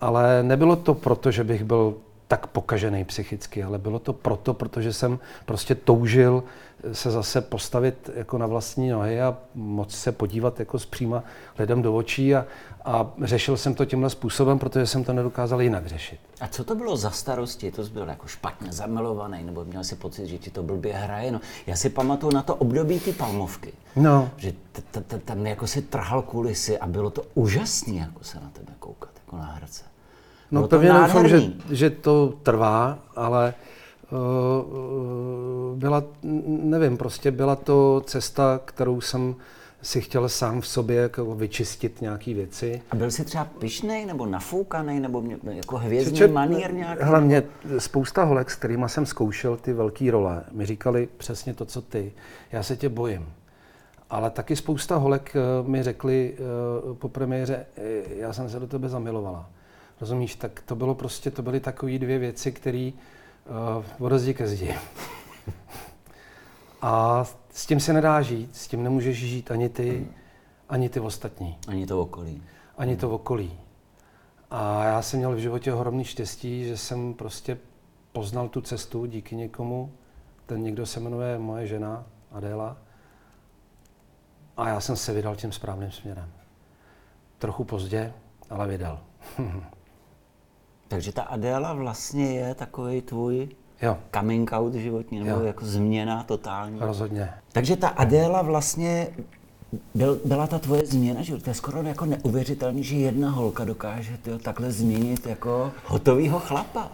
ale 0.00 0.42
nebylo 0.42 0.76
to 0.76 0.94
proto, 0.94 1.30
že 1.30 1.44
bych 1.44 1.64
byl 1.64 1.94
tak 2.32 2.46
pokažený 2.46 3.04
psychicky, 3.04 3.62
ale 3.62 3.78
bylo 3.78 3.98
to 3.98 4.12
proto, 4.12 4.54
protože 4.54 4.92
jsem 4.92 5.18
prostě 5.44 5.74
toužil 5.74 6.44
se 6.92 7.10
zase 7.10 7.40
postavit 7.40 8.10
jako 8.14 8.38
na 8.38 8.46
vlastní 8.46 8.88
nohy 8.88 9.22
a 9.22 9.36
moc 9.54 9.94
se 9.94 10.12
podívat 10.12 10.60
jako 10.60 10.78
zpříma 10.78 11.24
lidem 11.58 11.82
do 11.82 11.96
očí 11.96 12.34
a, 12.34 12.46
a 12.84 13.10
řešil 13.22 13.56
jsem 13.56 13.74
to 13.74 13.84
tímhle 13.84 14.10
způsobem, 14.10 14.58
protože 14.58 14.86
jsem 14.86 15.04
to 15.04 15.12
nedokázal 15.12 15.62
jinak 15.62 15.86
řešit. 15.86 16.20
A 16.40 16.48
co 16.48 16.64
to 16.64 16.74
bylo 16.74 16.96
za 16.96 17.10
starosti? 17.10 17.70
To 17.70 17.84
jsi 17.84 17.90
byl 17.90 18.08
jako 18.08 18.26
špatně 18.26 18.72
zamilovaný, 18.72 19.44
nebo 19.44 19.64
měl 19.64 19.84
si 19.84 19.96
pocit, 19.96 20.26
že 20.26 20.38
ti 20.38 20.50
to 20.50 20.62
blbě 20.62 20.92
hraje? 20.92 21.32
No, 21.32 21.40
já 21.66 21.76
si 21.76 21.90
pamatuju 21.90 22.32
na 22.34 22.42
to 22.42 22.54
období 22.54 23.00
ty 23.00 23.12
palmovky. 23.12 23.72
No, 23.96 24.30
Že 24.36 24.52
tam 25.24 25.46
jako 25.46 25.66
si 25.66 25.82
trhal 25.82 26.22
kulisy 26.22 26.78
a 26.78 26.86
bylo 26.86 27.10
to 27.10 27.22
úžasné 27.34 27.94
jako 27.94 28.24
se 28.24 28.40
na 28.40 28.50
tebe 28.52 28.72
koukat, 28.78 29.10
jako 29.24 29.36
na 29.36 29.44
herce. 29.44 29.91
No 30.52 30.60
Bylo 30.60 30.68
to 30.68 30.76
pevně 30.76 30.92
doufám, 30.92 31.28
že, 31.28 31.42
že 31.70 31.90
to 31.90 32.34
trvá, 32.42 32.98
ale 33.16 33.54
uh, 34.10 35.78
byla, 35.78 36.02
nevím, 36.62 36.96
prostě 36.96 37.30
byla 37.30 37.56
to 37.56 38.02
cesta, 38.06 38.60
kterou 38.64 39.00
jsem 39.00 39.34
si 39.82 40.00
chtěl 40.00 40.28
sám 40.28 40.60
v 40.60 40.66
sobě 40.66 40.96
jako 40.96 41.34
vyčistit 41.34 42.00
nějaké 42.00 42.34
věci. 42.34 42.82
A 42.90 42.96
byl 42.96 43.10
jsi 43.10 43.24
třeba 43.24 43.44
pišnej, 43.44 44.06
nebo 44.06 44.26
nafoukaný, 44.26 45.00
nebo 45.00 45.20
mě, 45.20 45.38
jako 45.44 45.78
hvězdný 45.78 46.18
Čet- 46.18 46.32
manír 46.32 46.74
nějaký? 46.74 47.02
Hele, 47.02 47.20
mě 47.20 47.42
spousta 47.78 48.24
holek, 48.24 48.50
s 48.50 48.54
kterými 48.54 48.84
jsem 48.88 49.06
zkoušel 49.06 49.56
ty 49.56 49.72
velké 49.72 50.10
role, 50.10 50.44
mi 50.52 50.66
říkali 50.66 51.08
přesně 51.16 51.54
to, 51.54 51.64
co 51.64 51.82
ty. 51.82 52.12
Já 52.52 52.62
se 52.62 52.76
tě 52.76 52.88
bojím. 52.88 53.26
Ale 54.10 54.30
taky 54.30 54.56
spousta 54.56 54.96
holek 54.96 55.36
eh, 55.36 55.68
mi 55.68 55.82
řekli 55.82 56.34
eh, 56.34 56.94
po 56.94 57.08
premiéře, 57.08 57.66
já 58.16 58.32
jsem 58.32 58.48
se 58.50 58.60
do 58.60 58.66
tebe 58.66 58.88
zamilovala. 58.88 59.50
Rozumíš, 60.02 60.34
tak 60.34 60.60
to 60.66 60.76
bylo 60.76 60.94
prostě, 60.94 61.30
to 61.30 61.42
byly 61.42 61.60
takové 61.60 61.98
dvě 61.98 62.18
věci, 62.18 62.52
které 62.52 62.90
uh, 63.98 64.06
od 64.06 64.18
zdi 64.18 64.34
ke 64.34 64.46
zdi. 64.46 64.74
A 66.82 67.24
s 67.50 67.66
tím 67.66 67.80
se 67.80 67.92
nedá 67.92 68.22
žít, 68.22 68.56
s 68.56 68.68
tím 68.68 68.82
nemůžeš 68.82 69.18
žít 69.18 69.50
ani 69.50 69.68
ty, 69.68 70.08
ani 70.68 70.88
ty 70.88 71.00
ostatní 71.00 71.58
Ani 71.68 71.86
to 71.86 72.00
okolí. 72.02 72.42
ani 72.78 72.96
to 72.96 73.10
okolí. 73.10 73.60
A 74.50 74.84
já 74.84 75.02
jsem 75.02 75.18
měl 75.18 75.34
v 75.34 75.38
životě 75.38 75.72
ohromný 75.72 76.04
štěstí, 76.04 76.64
že 76.64 76.76
jsem 76.76 77.14
prostě 77.14 77.58
poznal 78.12 78.48
tu 78.48 78.60
cestu 78.60 79.06
díky 79.06 79.36
někomu. 79.36 79.92
Ten 80.46 80.62
někdo 80.62 80.86
se 80.86 81.00
jmenuje 81.00 81.38
moje 81.38 81.66
žena 81.66 82.06
Adéla. 82.32 82.76
A 84.56 84.68
já 84.68 84.80
jsem 84.80 84.96
se 84.96 85.12
vydal 85.12 85.36
tím 85.36 85.52
správným 85.52 85.90
směrem. 85.90 86.32
Trochu 87.38 87.64
pozdě, 87.64 88.12
ale 88.50 88.68
vydal. 88.68 89.00
Takže 90.92 91.12
ta 91.12 91.22
Adéla 91.22 91.72
vlastně 91.72 92.34
je 92.34 92.54
takový 92.54 93.02
tvůj 93.02 93.48
jo. 93.82 93.98
coming 94.14 94.52
out 94.52 94.74
životní, 94.74 95.18
nebo 95.18 95.40
jo. 95.40 95.46
jako 95.46 95.66
změna 95.66 96.22
totální. 96.22 96.78
Rozhodně. 96.80 97.30
Takže 97.52 97.76
ta 97.76 97.88
Adéla 97.88 98.42
vlastně 98.42 99.08
byl, 99.94 100.20
byla 100.24 100.46
ta 100.46 100.58
tvoje 100.58 100.86
změna, 100.86 101.22
že 101.22 101.36
to 101.36 101.50
je 101.50 101.54
skoro 101.54 101.82
jako 101.82 102.04
neuvěřitelný, 102.04 102.84
že 102.84 102.96
jedna 102.96 103.30
holka 103.30 103.64
dokáže 103.64 104.18
tyjo, 104.18 104.38
takhle 104.38 104.72
změnit 104.72 105.26
jako 105.26 105.72
hotovýho 105.86 106.38
chlapa. 106.38 106.92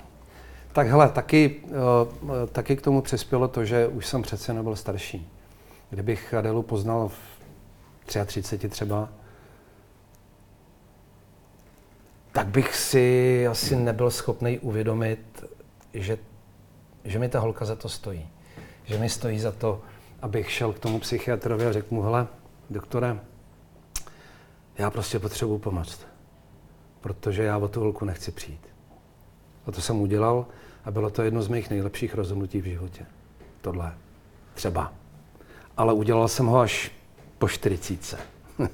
Tak 0.73 0.87
hele, 0.87 1.09
taky, 1.09 1.57
uh, 1.65 2.49
taky 2.53 2.77
k 2.77 2.83
tomu 2.83 3.03
přispělo 3.03 3.49
to, 3.49 3.65
že 3.65 3.89
už 3.89 4.07
jsem 4.07 4.23
přece 4.23 4.53
nebyl 4.53 4.77
starší. 4.77 5.29
Kdybych 5.91 6.35
Adelu 6.35 6.63
poznal 6.63 7.09
v 7.09 8.25
33 8.27 8.69
třeba, 8.69 9.09
tak 12.39 12.47
bych 12.47 12.77
si 12.77 13.47
asi 13.47 13.77
nebyl 13.77 14.11
schopný 14.11 14.59
uvědomit, 14.59 15.45
že, 15.95 16.19
že 17.05 17.19
mi 17.19 17.29
ta 17.29 17.41
holka 17.41 17.65
za 17.65 17.77
to 17.77 17.89
stojí. 17.89 18.29
Že 18.85 18.99
mi 18.99 19.09
stojí 19.09 19.41
za 19.41 19.53
to, 19.53 19.83
abych 20.23 20.51
šel 20.51 20.73
k 20.73 20.79
tomu 20.79 20.99
psychiatrovi 20.99 21.67
a 21.67 21.73
řekl 21.73 21.95
mu, 21.95 22.03
hele, 22.03 22.27
doktore, 22.71 23.21
já 24.79 24.91
prostě 24.91 25.19
potřebuji 25.19 25.59
pomoct, 25.59 26.07
protože 27.01 27.43
já 27.43 27.59
o 27.59 27.69
tu 27.69 27.81
holku 27.81 28.05
nechci 28.05 28.33
přijít. 28.33 28.67
A 29.67 29.73
to 29.73 29.81
jsem 29.81 30.01
udělal 30.01 30.47
a 30.85 30.91
bylo 30.91 31.11
to 31.11 31.23
jedno 31.23 31.43
z 31.43 31.49
mých 31.49 31.71
nejlepších 31.71 32.15
rozhodnutí 32.15 32.61
v 32.61 32.65
životě. 32.65 33.07
Tohle. 33.61 33.95
Třeba. 34.55 34.93
Ale 35.77 35.93
udělal 35.93 36.29
jsem 36.29 36.47
ho 36.47 36.59
až 36.59 36.93
po 37.39 37.49
40. 37.49 38.19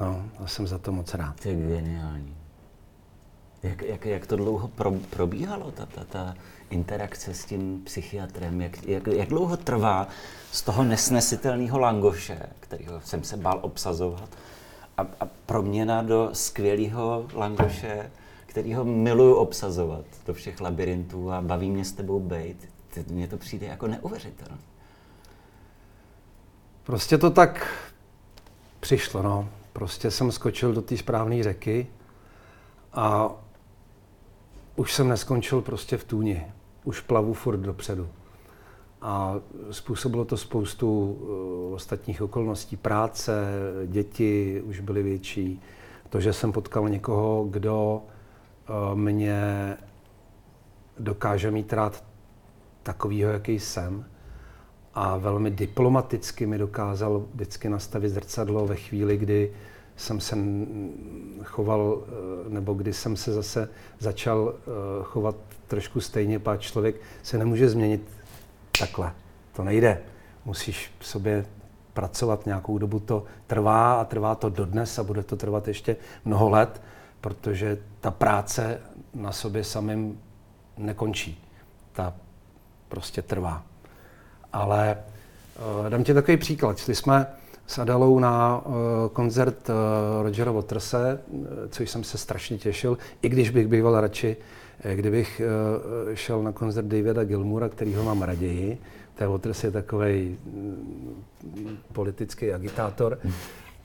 no, 0.00 0.24
a 0.38 0.46
jsem 0.46 0.66
za 0.66 0.78
to 0.78 0.92
moc 0.92 1.14
rád. 1.14 1.40
To 1.40 1.48
je 1.48 1.54
geniální. 1.54 2.39
Jak, 3.62 3.82
jak, 3.82 4.06
jak 4.06 4.26
to 4.26 4.36
dlouho 4.36 4.68
pro, 4.68 4.92
probíhalo, 5.10 5.70
ta, 5.70 5.86
ta, 5.86 6.04
ta 6.04 6.34
interakce 6.70 7.34
s 7.34 7.44
tím 7.44 7.82
psychiatrem? 7.84 8.60
Jak, 8.60 8.86
jak, 8.86 9.06
jak 9.06 9.28
dlouho 9.28 9.56
trvá 9.56 10.08
z 10.52 10.62
toho 10.62 10.82
nesnesitelného 10.82 11.78
langoše, 11.78 12.38
kterého 12.60 13.00
jsem 13.00 13.24
se 13.24 13.36
bál 13.36 13.58
obsazovat, 13.62 14.28
a, 14.98 15.06
a 15.20 15.28
proměna 15.46 16.02
do 16.02 16.30
skvělého 16.32 17.26
langoše, 17.34 18.10
kterýho 18.46 18.84
miluju 18.84 19.34
obsazovat 19.34 20.04
do 20.26 20.34
všech 20.34 20.60
labirintů 20.60 21.32
a 21.32 21.40
baví 21.40 21.70
mě 21.70 21.84
s 21.84 21.92
tebou 21.92 22.20
bejt. 22.20 22.68
Mně 23.10 23.28
to 23.28 23.36
přijde 23.36 23.66
jako 23.66 23.86
neuvěřitelné. 23.86 24.58
Prostě 26.84 27.18
to 27.18 27.30
tak 27.30 27.74
přišlo, 28.80 29.22
no. 29.22 29.48
Prostě 29.72 30.10
jsem 30.10 30.32
skočil 30.32 30.72
do 30.72 30.82
té 30.82 30.96
správné 30.96 31.42
řeky 31.42 31.86
a 32.92 33.30
už 34.80 34.92
jsem 34.92 35.08
neskončil 35.08 35.60
prostě 35.62 35.96
v 35.96 36.04
tůni. 36.04 36.46
Už 36.84 37.00
plavu 37.00 37.32
furt 37.32 37.56
dopředu. 37.56 38.08
A 39.02 39.34
způsobilo 39.70 40.24
to 40.24 40.36
spoustu 40.36 41.12
uh, 41.12 41.74
ostatních 41.74 42.22
okolností. 42.22 42.76
Práce, 42.76 43.32
děti 43.86 44.62
už 44.64 44.80
byly 44.80 45.02
větší. 45.02 45.62
To, 46.08 46.20
že 46.20 46.32
jsem 46.32 46.52
potkal 46.52 46.88
někoho, 46.88 47.46
kdo 47.50 48.02
uh, 48.02 48.98
mě 48.98 49.76
dokáže 50.98 51.50
mít 51.50 51.72
rád 51.72 52.04
takovýho, 52.82 53.30
jaký 53.30 53.58
jsem. 53.58 54.04
A 54.94 55.16
velmi 55.16 55.50
diplomaticky 55.50 56.46
mi 56.46 56.58
dokázal 56.58 57.24
vždycky 57.34 57.68
nastavit 57.68 58.08
zrcadlo 58.08 58.66
ve 58.66 58.76
chvíli, 58.76 59.16
kdy 59.16 59.52
jsem 60.00 60.20
se 60.20 60.36
choval, 61.44 62.02
eh, 62.02 62.50
nebo 62.50 62.74
kdy 62.74 62.92
jsem 62.92 63.16
se 63.16 63.32
zase 63.32 63.68
začal 63.98 64.54
eh, 64.54 64.62
chovat 65.02 65.36
trošku 65.66 66.00
stejně, 66.00 66.38
pak 66.38 66.60
člověk 66.60 66.96
se 67.22 67.38
nemůže 67.38 67.68
změnit 67.68 68.02
takhle. 68.78 69.12
To 69.52 69.64
nejde. 69.64 70.02
Musíš 70.44 70.92
v 70.98 71.06
sobě 71.06 71.46
pracovat 71.92 72.46
nějakou 72.46 72.78
dobu, 72.78 73.00
to 73.00 73.24
trvá 73.46 74.00
a 74.00 74.04
trvá 74.04 74.34
to 74.34 74.48
dodnes 74.48 74.98
a 74.98 75.02
bude 75.02 75.22
to 75.22 75.36
trvat 75.36 75.68
ještě 75.68 75.96
mnoho 76.24 76.50
let, 76.50 76.82
protože 77.20 77.78
ta 78.00 78.10
práce 78.10 78.80
na 79.14 79.32
sobě 79.32 79.64
samým 79.64 80.20
nekončí. 80.78 81.44
Ta 81.92 82.14
prostě 82.88 83.22
trvá. 83.22 83.62
Ale 84.52 84.96
uh, 85.82 85.90
dám 85.90 86.04
ti 86.04 86.14
takový 86.14 86.36
příklad. 86.36 86.78
Šli 86.78 86.94
jsme 86.94 87.26
s 87.70 87.78
Adalou 87.78 88.18
na 88.18 88.62
uh, 88.66 88.74
koncert 89.12 89.68
uh, 89.68 89.74
Rogera 90.22 90.52
Waterse, 90.52 91.20
což 91.68 91.90
jsem 91.90 92.04
se 92.04 92.18
strašně 92.18 92.58
těšil, 92.58 92.98
i 93.22 93.28
když 93.28 93.50
bych 93.50 93.68
býval 93.68 94.00
radši, 94.00 94.36
kdybych 94.94 95.40
šel 96.14 96.42
na 96.42 96.52
koncert 96.52 96.86
Davida 96.86 97.24
Gilmura, 97.24 97.68
kterýho 97.68 98.04
mám 98.04 98.22
raději. 98.22 98.78
Ten 99.14 99.28
Waters 99.28 99.64
je 99.64 99.70
takový 99.70 100.38
mm, 100.44 101.78
politický 101.92 102.52
agitátor, 102.52 103.18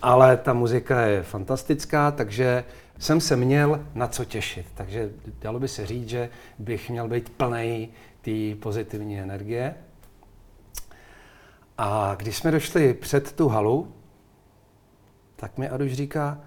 ale 0.01 0.37
ta 0.37 0.53
muzika 0.53 1.01
je 1.01 1.23
fantastická, 1.23 2.11
takže 2.11 2.63
jsem 2.99 3.21
se 3.21 3.35
měl 3.35 3.79
na 3.95 4.07
co 4.07 4.25
těšit. 4.25 4.65
Takže 4.75 5.09
dalo 5.41 5.59
by 5.59 5.67
se 5.67 5.85
říct, 5.85 6.09
že 6.09 6.29
bych 6.59 6.89
měl 6.89 7.07
být 7.07 7.29
plný 7.29 7.89
té 8.21 8.55
pozitivní 8.59 9.19
energie. 9.19 9.75
A 11.77 12.15
když 12.15 12.37
jsme 12.37 12.51
došli 12.51 12.93
před 12.93 13.31
tu 13.31 13.47
halu, 13.47 13.93
tak 15.35 15.57
mi 15.57 15.69
Aduš 15.69 15.93
říká, 15.93 16.41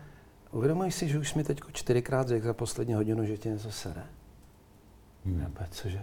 uvědomuji 0.50 0.90
si, 0.90 1.08
že 1.08 1.18
už 1.18 1.34
mi 1.34 1.44
teď 1.44 1.60
čtyřikrát 1.72 2.28
řekl 2.28 2.46
za 2.46 2.54
poslední 2.54 2.94
hodinu, 2.94 3.26
že 3.26 3.38
tě 3.38 3.48
něco 3.48 3.72
sere? 3.72 4.02
Hmm. 5.24 5.40
Já 5.40 5.66
cože? 5.70 6.02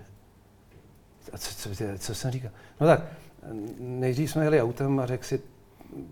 A 1.34 1.38
co, 1.38 1.56
co, 1.56 1.70
co 1.98 2.16
jsem 2.16 2.32
říkal? 2.32 2.52
No 2.82 2.88
tak, 2.88 3.02
nejdřív 3.80 4.32
jsme 4.32 4.44
jeli 4.44 4.62
autem 4.62 5.00
a 5.00 5.06
řekl 5.06 5.24
si, 5.24 5.42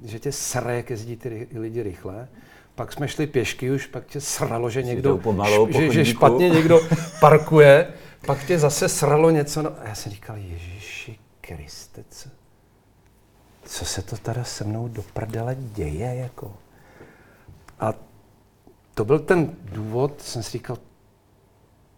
že 0.03 0.19
tě 0.19 0.31
sere, 0.31 0.75
jak 0.75 0.89
jezdí 0.89 1.17
ty 1.17 1.47
lidi 1.53 1.83
rychle. 1.83 2.27
Pak 2.75 2.93
jsme 2.93 3.07
šli 3.07 3.27
pěšky 3.27 3.71
už, 3.71 3.87
pak 3.87 4.05
tě 4.05 4.21
sralo, 4.21 4.69
že 4.69 4.83
někdo, 4.83 5.17
pomalu, 5.17 5.67
že, 5.71 5.91
že 5.91 6.05
špatně 6.05 6.49
někdo 6.49 6.79
parkuje. 7.19 7.87
Pak 8.25 8.45
tě 8.45 8.59
zase 8.59 8.89
sralo 8.89 9.29
něco. 9.29 9.61
No, 9.61 9.79
a 9.79 9.87
já 9.87 9.95
jsem 9.95 10.11
říkal, 10.11 10.35
Ježíši 10.37 11.19
Kriste, 11.41 12.03
co? 13.65 13.85
se 13.85 14.01
to 14.01 14.17
teda 14.17 14.43
se 14.43 14.63
mnou 14.63 14.87
do 14.87 15.01
prdele 15.01 15.55
děje, 15.59 16.15
jako. 16.15 16.57
A 17.79 17.93
to 18.93 19.05
byl 19.05 19.19
ten 19.19 19.55
důvod, 19.63 20.21
jsem 20.21 20.43
si 20.43 20.51
říkal, 20.51 20.77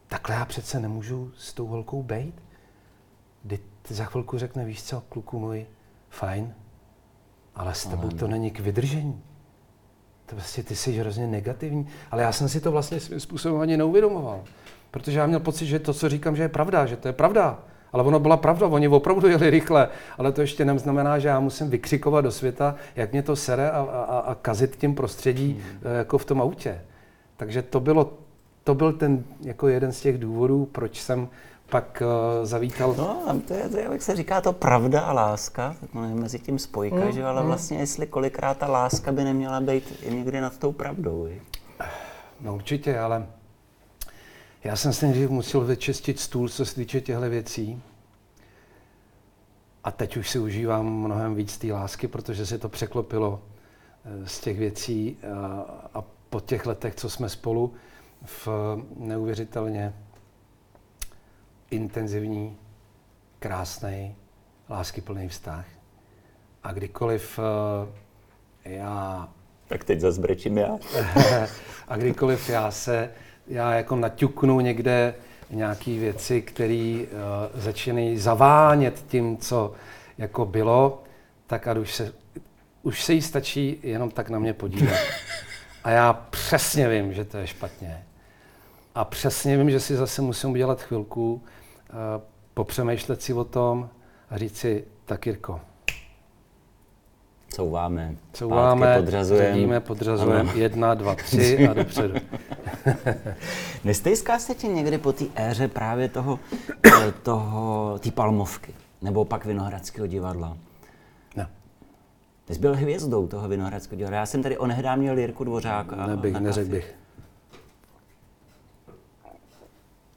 takhle 0.08 0.36
já 0.36 0.46
přece 0.46 0.80
nemůžu 0.80 1.32
s 1.38 1.54
tou 1.54 1.68
holkou 1.68 2.04
bejt. 2.04 2.36
Kdy 3.44 3.60
za 3.88 4.06
chvilku 4.06 4.38
řekne, 4.38 4.66
víš 4.66 4.84
co, 4.84 5.02
kluku 5.02 5.40
můj, 5.40 5.66
fajn, 6.10 6.54
ale 7.56 7.76
s 7.76 7.86
tebou 7.86 8.10
to 8.10 8.28
není 8.28 8.52
k 8.52 8.60
vydržení. 8.60 9.24
To 10.26 10.36
vlastně 10.36 10.64
ty 10.64 10.76
jsi 10.76 10.92
hrozně 10.92 11.28
negativní, 11.28 11.88
ale 12.12 12.24
já 12.24 12.32
jsem 12.32 12.50
si 12.50 12.62
to 12.62 12.72
vlastně 12.72 13.00
svým 13.00 13.20
způsobem 13.20 13.62
ani 13.62 13.78
neuvědomoval. 13.78 14.44
Protože 14.92 15.20
já 15.20 15.28
měl 15.28 15.40
pocit, 15.40 15.66
že 15.66 15.80
to, 15.80 15.94
co 15.94 16.10
říkám, 16.10 16.36
že 16.36 16.44
je 16.44 16.50
pravda, 16.50 16.86
že 16.86 16.98
to 16.98 17.08
je 17.08 17.14
pravda. 17.14 17.64
Ale 17.96 18.04
ono 18.04 18.20
byla 18.20 18.38
pravda, 18.38 18.68
oni 18.68 18.88
opravdu 18.88 19.28
jeli 19.28 19.50
rychle, 19.50 19.90
ale 20.18 20.32
to 20.32 20.42
ještě 20.42 20.66
neznamená, 20.66 21.20
že 21.20 21.28
já 21.28 21.40
musím 21.40 21.70
vykřikovat 21.70 22.24
do 22.24 22.32
světa, 22.32 22.76
jak 22.96 23.12
mě 23.12 23.24
to 23.24 23.36
sere 23.36 23.72
a, 23.72 23.82
a, 23.82 24.20
a 24.20 24.36
kazit 24.36 24.76
tím 24.76 24.96
prostředí 24.96 25.64
hmm. 25.64 25.96
jako 25.98 26.18
v 26.18 26.26
tom 26.26 26.42
autě. 26.42 26.82
Takže 27.38 27.62
to, 27.62 27.80
bylo, 27.80 28.14
to 28.64 28.76
byl 28.76 28.94
ten 28.94 29.24
jako 29.42 29.68
jeden 29.68 29.92
z 29.92 30.02
těch 30.02 30.18
důvodů, 30.18 30.70
proč 30.72 31.02
jsem 31.02 31.28
pak 31.70 32.04
uh, 32.06 32.46
zavítal. 32.46 32.96
No, 32.98 33.42
to 33.48 33.54
je, 33.54 33.70
to 33.70 33.78
je, 33.78 33.88
jak 33.92 34.02
se 34.02 34.16
říká, 34.16 34.42
to 34.42 34.54
pravda 34.54 35.02
a 35.02 35.14
láska, 35.14 35.76
tak 35.80 35.90
je 35.94 36.16
mezi 36.16 36.40
tím 36.40 36.60
spojka, 36.60 37.06
mm, 37.06 37.12
že 37.12 37.26
ale 37.26 37.42
mm. 37.42 37.48
vlastně 37.48 37.78
jestli 37.78 38.08
kolikrát 38.08 38.58
ta 38.58 38.68
láska 38.68 39.12
by 39.12 39.24
neměla 39.24 39.60
být 39.60 40.04
někdy 40.10 40.42
nad 40.42 40.58
tou 40.58 40.72
pravdou. 40.72 41.26
Je? 41.26 41.40
No 42.42 42.56
určitě, 42.56 43.00
ale 43.00 43.28
já 44.66 44.76
jsem 44.76 44.94
si 44.94 45.06
nejdřív 45.06 45.30
musel 45.30 45.62
vyčistit 45.62 46.20
stůl, 46.20 46.50
co 46.50 46.66
se 46.66 46.76
týče 46.76 47.02
těchto 47.02 47.30
věcí. 47.30 47.82
A 49.84 49.92
teď 49.92 50.18
už 50.18 50.30
si 50.30 50.40
užívám 50.40 50.86
mnohem 50.86 51.36
víc 51.36 51.58
té 51.58 51.74
lásky, 51.74 52.08
protože 52.08 52.46
se 52.46 52.58
to 52.58 52.70
překlopilo 52.70 53.42
eh, 54.06 54.28
z 54.28 54.40
těch 54.40 54.60
věcí 54.60 55.18
a, 55.24 55.62
a 55.94 56.04
po 56.30 56.40
těch 56.40 56.66
letech, 56.66 56.96
co 56.96 57.10
jsme 57.10 57.30
spolu, 57.30 57.74
v 58.26 58.48
neuvěřitelně 58.98 59.94
intenzivní, 61.72 62.58
krásný, 63.40 64.16
láskyplný 64.70 65.30
vztah. 65.30 65.66
A 66.64 66.74
kdykoliv 66.74 67.40
eh, 68.66 68.70
já... 68.70 69.30
Tak 69.68 69.84
teď 69.84 70.00
zase 70.00 70.22
brečím 70.22 70.58
já. 70.58 70.78
a 71.88 71.98
kdykoliv 71.98 72.50
já 72.50 72.72
se 72.72 73.12
já 73.48 73.74
jako 73.74 73.96
naťuknu 73.96 74.60
někde 74.60 75.16
nějaké 75.50 75.92
věci, 75.92 76.42
které 76.42 77.04
uh, 77.04 77.62
začínají 77.62 78.18
zavánět 78.18 79.06
tím, 79.08 79.38
co 79.38 79.74
jako 80.18 80.46
bylo, 80.46 81.04
tak 81.48 81.68
a 81.68 81.74
už 81.74 81.94
se, 81.96 82.14
už 82.84 83.04
se 83.04 83.14
jí 83.14 83.22
stačí 83.22 83.80
jenom 83.84 84.12
tak 84.12 84.30
na 84.30 84.40
mě 84.40 84.54
podívat. 84.54 85.00
A 85.84 85.90
já 85.90 86.14
přesně 86.14 86.90
vím, 86.90 87.14
že 87.14 87.26
to 87.26 87.38
je 87.38 87.48
špatně. 87.48 88.04
A 88.96 89.06
přesně 89.06 89.58
vím, 89.58 89.72
že 89.72 89.80
si 89.80 89.96
zase 89.96 90.22
musím 90.22 90.52
udělat 90.52 90.82
chvilku, 90.82 91.34
uh, 91.34 92.00
popřemýšlet 92.54 93.22
si 93.22 93.34
o 93.34 93.44
tom 93.44 93.90
a 94.30 94.38
říct 94.38 94.58
si, 94.58 94.86
tak 95.06 95.26
Jirko, 95.26 95.62
Couváme, 97.56 98.16
Couváme, 98.34 98.96
podřazujeme, 98.98 99.80
podřazujeme, 99.80 100.52
jedna, 100.56 100.94
dva, 100.94 101.16
tři 101.16 101.68
a 101.68 101.74
dopředu. 101.74 102.14
Nestejská 103.84 104.40
se 104.40 104.56
ti 104.56 104.68
někdy 104.68 104.98
po 104.98 105.14
té 105.14 105.26
éře 105.36 105.68
právě 105.68 106.10
toho, 106.10 106.40
toho, 107.24 108.00
té 108.00 108.12
palmovky, 108.12 108.74
nebo 109.02 109.26
pak 109.26 109.46
Vinohradského 109.46 110.08
divadla? 110.08 110.58
Ne. 111.36 111.50
Ty 112.46 112.54
jsi 112.54 112.60
byl 112.60 112.76
hvězdou 112.76 113.28
toho 113.28 113.48
Vinohradského 113.48 113.98
divadla. 113.98 114.20
Já 114.20 114.26
jsem 114.26 114.44
tady 114.44 114.58
onehdá 114.58 114.96
měl 114.96 115.18
Jirku 115.18 115.44
Dvořáka. 115.44 116.08
Nebych, 116.08 116.34
neřekl 116.34 116.72
bych. 116.72 116.96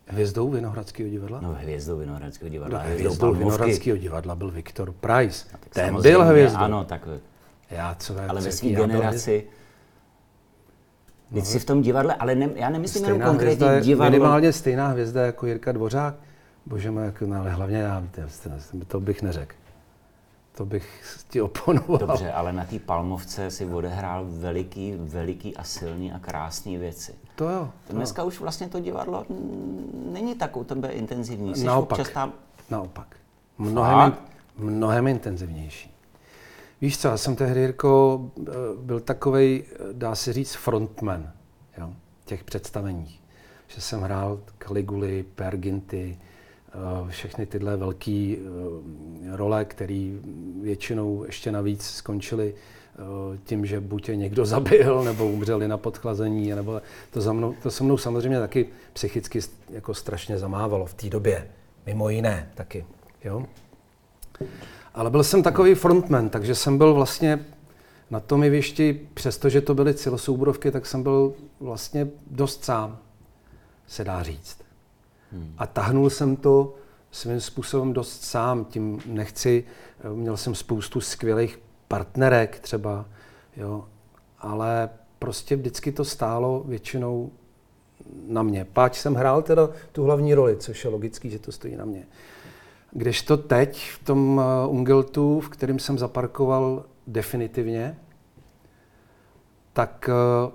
Hvězdou 0.06 0.50
Vinohradského 0.50 1.10
divadla? 1.10 1.40
No, 1.40 1.56
hvězdou 1.60 1.98
Vinohradského 1.98 2.48
divadla. 2.48 2.82
No, 2.82 2.90
hvězdou 2.94 3.34
Vinohradského 3.34 3.96
divadla 3.96 4.34
byl 4.34 4.50
Viktor 4.50 4.92
Price. 4.92 5.46
No, 5.52 5.58
Ten 5.68 6.02
byl 6.02 6.24
hvězdou. 6.24 6.58
Ano, 6.58 6.84
tak 6.84 7.08
já 7.70 7.94
co 7.94 8.14
Ale 8.28 8.40
ve 8.40 8.52
své 8.52 8.70
generaci... 8.70 9.46
Teď 11.34 11.44
no, 11.44 11.50
si 11.50 11.58
v 11.58 11.64
tom 11.64 11.82
divadle, 11.82 12.14
ale 12.14 12.34
ne, 12.34 12.50
já 12.54 12.70
nemyslím 12.70 13.04
jenom 13.04 13.20
konkrétní 13.20 13.66
divadlo. 13.80 14.10
Minimálně 14.10 14.52
stejná 14.52 14.88
hvězda 14.88 15.26
jako 15.26 15.46
Jirka 15.46 15.72
Dvořák. 15.72 16.14
Bože 16.66 16.90
můj, 16.90 17.04
jako, 17.04 17.26
no, 17.26 17.40
ale 17.40 17.50
hlavně 17.50 17.76
já, 17.76 18.04
to 18.88 19.00
bych 19.00 19.22
neřekl. 19.22 19.54
To 20.54 20.66
bych 20.66 21.16
ti 21.28 21.40
oponoval. 21.40 21.98
Dobře, 21.98 22.32
ale 22.32 22.52
na 22.52 22.64
té 22.64 22.78
Palmovce 22.78 23.50
si 23.50 23.66
odehrál 23.66 24.26
veliký, 24.28 24.94
veliký 24.98 25.56
a 25.56 25.64
silný 25.64 26.12
a 26.12 26.18
krásný 26.18 26.76
věci. 26.76 27.14
To 27.34 27.48
jo. 27.48 27.70
To 27.86 27.92
dneska 27.92 28.24
už 28.24 28.40
vlastně 28.40 28.68
to 28.68 28.80
divadlo 28.80 29.26
není 30.12 30.34
tak 30.34 30.56
u 30.56 30.64
tebe 30.64 30.88
intenzivní. 30.88 31.54
Jsi 31.54 31.64
naopak, 31.64 32.08
tam... 32.08 32.32
naopak. 32.70 33.16
Mnohem, 33.58 34.14
mnohem 34.58 35.06
intenzivnější. 35.06 35.97
Víš 36.80 36.98
co, 36.98 37.08
já 37.08 37.16
jsem 37.16 37.36
tehdy, 37.36 37.60
Jirko, 37.60 38.20
eh, 38.40 38.52
byl 38.76 39.00
takový, 39.00 39.64
eh, 39.64 39.76
dá 39.92 40.14
se 40.14 40.32
říct, 40.32 40.54
frontman 40.54 41.32
jo, 41.78 41.92
těch 42.24 42.44
představeních. 42.44 43.20
Že 43.66 43.80
jsem 43.80 44.00
hrál 44.00 44.40
Caliguli, 44.58 45.24
Perginty, 45.34 46.18
eh, 46.68 47.10
všechny 47.10 47.46
tyhle 47.46 47.76
velké 47.76 48.36
role, 49.32 49.64
které 49.64 50.10
většinou 50.62 51.24
ještě 51.24 51.52
navíc 51.52 51.84
skončily 51.84 52.54
tím, 53.44 53.66
že 53.66 53.80
buď 53.80 54.08
je 54.08 54.16
někdo 54.16 54.46
zabil, 54.56 55.04
nebo 55.04 55.28
umřeli 55.28 55.68
na 55.68 55.76
podchlazení, 55.76 56.50
nebo 56.50 56.80
to, 57.10 57.20
za 57.20 57.32
mnou, 57.32 57.54
to 57.62 57.70
se 57.70 57.84
mnou 57.84 57.96
samozřejmě 57.96 58.40
taky 58.40 58.68
psychicky 58.92 59.40
jako 59.70 59.94
strašně 59.94 60.38
zamávalo 60.38 60.86
v 60.86 60.94
té 60.94 61.08
době. 61.08 61.48
Mimo 61.86 62.08
jiné 62.08 62.50
taky. 62.54 62.84
Jo? 63.24 63.46
Ale 64.98 65.10
byl 65.10 65.24
jsem 65.24 65.42
takový 65.42 65.74
frontman, 65.74 66.28
takže 66.28 66.54
jsem 66.54 66.78
byl 66.78 66.94
vlastně 66.94 67.46
na 68.10 68.20
tom 68.20 68.44
jevišti, 68.44 69.08
přestože 69.14 69.60
to 69.60 69.74
byly 69.74 69.94
celosouborovky, 69.94 70.70
tak 70.70 70.86
jsem 70.86 71.02
byl 71.02 71.34
vlastně 71.60 72.08
dost 72.30 72.64
sám, 72.64 72.98
se 73.86 74.04
dá 74.04 74.22
říct. 74.22 74.58
Hmm. 75.32 75.54
A 75.58 75.66
tahnul 75.66 76.10
jsem 76.10 76.36
to 76.36 76.74
svým 77.10 77.40
způsobem 77.40 77.92
dost 77.92 78.24
sám, 78.24 78.64
tím 78.64 79.00
nechci, 79.06 79.64
měl 80.14 80.36
jsem 80.36 80.54
spoustu 80.54 81.00
skvělých 81.00 81.60
partnerek 81.88 82.58
třeba, 82.58 83.04
jo, 83.56 83.84
ale 84.38 84.90
prostě 85.18 85.56
vždycky 85.56 85.92
to 85.92 86.04
stálo 86.04 86.62
většinou 86.66 87.30
na 88.26 88.42
mě. 88.42 88.64
Páč 88.64 88.98
jsem 88.98 89.14
hrál 89.14 89.42
teda 89.42 89.68
tu 89.92 90.04
hlavní 90.04 90.34
roli, 90.34 90.56
což 90.56 90.84
je 90.84 90.90
logický, 90.90 91.30
že 91.30 91.38
to 91.38 91.52
stojí 91.52 91.76
na 91.76 91.84
mě. 91.84 92.06
Kdežto 92.90 93.36
teď 93.36 93.90
v 93.90 94.04
tom 94.04 94.40
eh, 94.40 94.68
Ungeltu, 94.68 95.40
v 95.40 95.48
kterém 95.48 95.78
jsem 95.78 95.98
zaparkoval 95.98 96.84
definitivně, 97.06 97.96
tak 99.72 100.10
uh, 100.12 100.52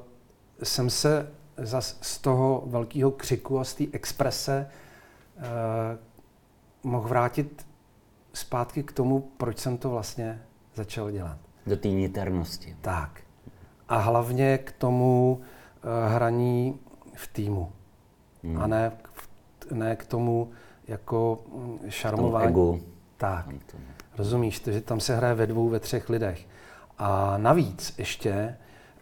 jsem 0.64 0.90
se 0.90 1.32
zas 1.58 1.98
z 2.02 2.18
toho 2.18 2.64
velkého 2.66 3.12
křiku 3.12 3.60
a 3.60 3.64
z 3.64 3.74
té 3.74 3.84
exprese 3.92 4.70
uh, 5.38 5.44
mohl 6.84 7.08
vrátit 7.08 7.68
zpátky 8.34 8.84
k 8.84 8.92
tomu, 8.92 9.20
proč 9.38 9.58
jsem 9.58 9.78
to 9.78 9.90
vlastně 9.90 10.42
začal 10.76 11.12
dělat. 11.12 11.38
Do 11.68 11.78
té 11.78 11.88
niternosti. 11.88 12.78
Tak. 12.82 13.22
A 13.90 13.98
hlavně 13.98 14.58
k 14.58 14.72
tomu 14.72 15.42
uh, 15.42 16.14
hraní 16.14 16.80
v 17.16 17.28
týmu. 17.28 17.72
Hmm. 18.44 18.62
A 18.62 18.68
ne, 18.68 18.92
ne 19.72 19.96
k 19.96 20.06
tomu 20.06 20.52
jako 20.88 21.44
mm, 21.54 21.80
šarmování. 21.90 22.48
Egu. 22.48 22.82
Tak. 23.18 23.46
Rozumíš, 24.18 24.60
to, 24.60 24.72
že 24.72 24.82
tam 24.82 25.00
se 25.00 25.16
hraje 25.16 25.36
ve 25.36 25.48
dvou, 25.48 25.70
ve 25.70 25.80
třech 25.80 26.10
lidech. 26.10 26.48
A 26.98 27.38
navíc 27.38 27.94
ještě 27.98 28.34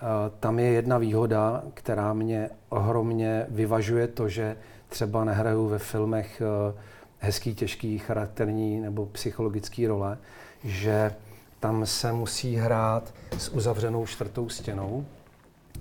uh, 0.01 0.07
tam 0.39 0.59
je 0.59 0.65
jedna 0.65 0.97
výhoda, 0.97 1.63
která 1.73 2.13
mě 2.13 2.49
ohromně 2.69 3.45
vyvažuje 3.49 4.07
to, 4.07 4.29
že 4.29 4.57
třeba 4.89 5.23
nehraju 5.23 5.67
ve 5.67 5.79
filmech 5.79 6.41
uh, 6.71 6.79
hezký, 7.19 7.55
těžký, 7.55 7.99
charakterní 7.99 8.79
nebo 8.79 9.05
psychologický 9.05 9.87
role, 9.87 10.17
že 10.63 11.13
tam 11.59 11.85
se 11.85 12.13
musí 12.13 12.55
hrát 12.55 13.13
s 13.37 13.49
uzavřenou 13.49 14.05
čtvrtou 14.05 14.49
stěnou, 14.49 15.05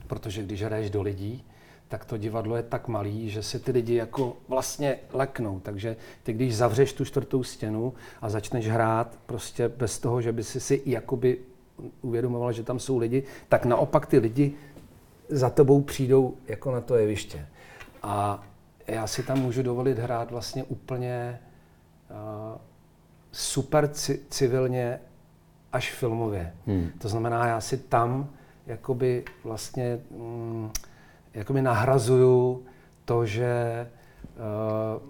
protože 0.07 0.43
když 0.43 0.63
hraješ 0.63 0.91
do 0.91 1.03
lidí, 1.03 1.45
tak 1.91 2.05
to 2.05 2.17
divadlo 2.17 2.57
je 2.57 2.63
tak 2.63 2.89
malý, 2.89 3.31
že 3.31 3.43
si 3.43 3.59
ty 3.59 3.73
lidi 3.73 3.95
jako 3.95 4.37
vlastně 4.49 4.99
leknou. 5.13 5.61
Takže 5.61 5.97
ty, 6.23 6.33
když 6.33 6.57
zavřeš 6.57 6.93
tu 6.93 7.05
čtvrtou 7.05 7.43
stěnu 7.43 7.93
a 8.23 8.31
začneš 8.31 8.69
hrát 8.69 9.19
prostě 9.27 9.69
bez 9.69 9.99
toho, 9.99 10.23
že 10.23 10.33
by 10.33 10.45
si 10.45 10.61
si 10.61 10.83
jakoby 10.87 11.39
uvědomoval, 12.03 12.53
že 12.53 12.63
tam 12.63 12.79
jsou 12.79 12.99
lidi, 12.99 13.23
tak 13.49 13.65
naopak 13.65 14.07
ty 14.07 14.19
lidi 14.19 14.55
za 15.29 15.51
tebou 15.51 15.81
přijdou 15.81 16.35
jako 16.47 16.73
na 16.73 16.81
to 16.81 16.97
jeviště. 16.97 17.47
A 18.03 18.43
já 18.87 19.07
si 19.07 19.23
tam 19.23 19.39
můžu 19.39 19.63
dovolit 19.63 19.99
hrát 19.99 20.31
vlastně 20.31 20.65
úplně 20.65 21.41
uh, 22.11 22.59
super 23.33 23.85
ci- 23.85 24.19
civilně 24.31 25.01
až 25.73 25.93
filmově. 25.93 26.55
Hmm. 26.67 26.91
To 26.99 27.09
znamená, 27.09 27.47
já 27.47 27.61
si 27.61 27.77
tam 27.77 28.29
jakoby 28.67 29.25
vlastně 29.45 29.99
mm, 30.11 30.71
jako 31.35 31.53
mi 31.53 31.63
nahrazuju 31.63 32.65
to, 33.05 33.27
že 33.27 33.87
uh, 34.37 35.03